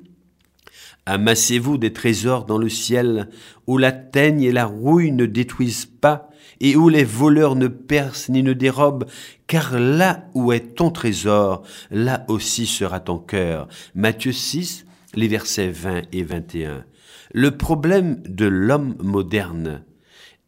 Amassez-vous 1.09 1.77
des 1.77 1.93
trésors 1.93 2.43
dans 2.43 2.57
le 2.57 2.67
ciel, 2.67 3.29
où 3.65 3.77
la 3.77 3.93
teigne 3.93 4.41
et 4.41 4.51
la 4.51 4.65
rouille 4.65 5.13
ne 5.13 5.25
détruisent 5.25 5.85
pas, 5.85 6.29
et 6.59 6.75
où 6.75 6.89
les 6.89 7.05
voleurs 7.05 7.55
ne 7.55 7.69
percent 7.69 8.33
ni 8.33 8.43
ne 8.43 8.51
dérobent, 8.51 9.05
car 9.47 9.79
là 9.79 10.25
où 10.33 10.51
est 10.51 10.75
ton 10.75 10.91
trésor, 10.91 11.63
là 11.91 12.25
aussi 12.27 12.65
sera 12.65 12.99
ton 12.99 13.19
cœur. 13.19 13.69
Matthieu 13.95 14.33
6, 14.33 14.85
les 15.15 15.29
versets 15.29 15.69
20 15.69 16.01
et 16.11 16.23
21. 16.23 16.83
Le 17.31 17.51
problème 17.51 18.21
de 18.27 18.45
l'homme 18.45 18.97
moderne 19.01 19.85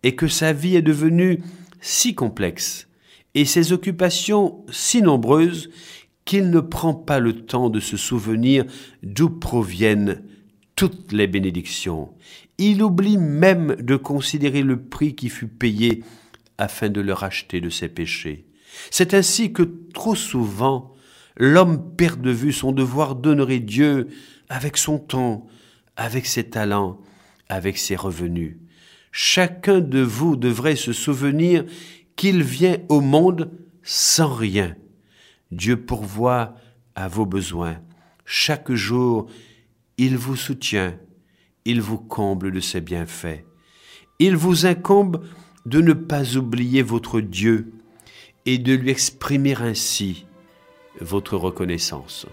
est 0.04 0.16
que 0.16 0.28
sa 0.28 0.52
vie 0.52 0.76
est 0.76 0.82
devenue 0.82 1.42
si 1.80 2.16
complexe 2.16 2.90
et 3.34 3.46
ses 3.46 3.72
occupations 3.72 4.66
si 4.70 5.02
nombreuses 5.02 5.70
qu'il 6.26 6.50
ne 6.50 6.60
prend 6.60 6.94
pas 6.94 7.20
le 7.20 7.46
temps 7.46 7.70
de 7.70 7.80
se 7.80 7.96
souvenir 7.96 8.66
d'où 9.04 9.30
proviennent 9.30 10.22
toutes 10.80 11.12
les 11.12 11.28
bénédictions. 11.28 12.08
Il 12.58 12.82
oublie 12.82 13.18
même 13.18 13.76
de 13.82 13.98
considérer 13.98 14.62
le 14.62 14.82
prix 14.82 15.14
qui 15.14 15.28
fut 15.28 15.50
payé 15.50 16.06
afin 16.58 16.88
de 16.88 17.02
le 17.02 17.12
racheter 17.12 17.60
de 17.60 17.70
ses 17.70 17.90
péchés. 17.90 18.46
C'est 18.90 19.14
ainsi 19.14 19.52
que 19.52 19.64
trop 19.94 20.16
souvent 20.16 20.94
l'homme 21.36 21.96
perd 21.98 22.22
de 22.22 22.32
vue 22.32 22.54
son 22.54 22.72
devoir 22.72 23.16
d'honorer 23.16 23.60
Dieu 23.60 24.08
avec 24.48 24.78
son 24.78 25.00
temps, 25.00 25.48
avec 25.98 26.26
ses 26.26 26.46
talents, 26.46 27.02
avec 27.50 27.78
ses 27.78 27.98
revenus. 27.98 28.56
Chacun 29.12 29.82
de 29.82 30.00
vous 30.00 30.38
devrait 30.38 30.78
se 30.78 30.94
souvenir 30.94 31.66
qu'il 32.16 32.42
vient 32.42 32.78
au 32.88 33.02
monde 33.02 33.52
sans 33.84 34.34
rien. 34.34 34.78
Dieu 35.52 35.76
pourvoit 35.76 36.56
à 36.96 37.10
vos 37.10 37.26
besoins. 37.26 37.82
Chaque 38.24 38.72
jour, 38.72 39.30
il 40.00 40.16
vous 40.16 40.38
soutient, 40.38 40.98
il 41.66 41.82
vous 41.82 41.98
comble 41.98 42.54
de 42.54 42.62
ses 42.62 42.80
bienfaits. 42.80 43.44
Il 44.20 44.38
vous 44.38 44.66
incombe 44.66 45.26
de 45.66 45.82
ne 45.82 45.92
pas 45.92 46.38
oublier 46.38 46.82
votre 46.82 47.20
Dieu 47.20 47.74
et 48.46 48.60
de 48.60 48.74
lui 48.74 48.92
exprimer 48.92 49.56
ainsi 49.56 50.26
votre 51.02 51.36
reconnaissance. 51.36 52.28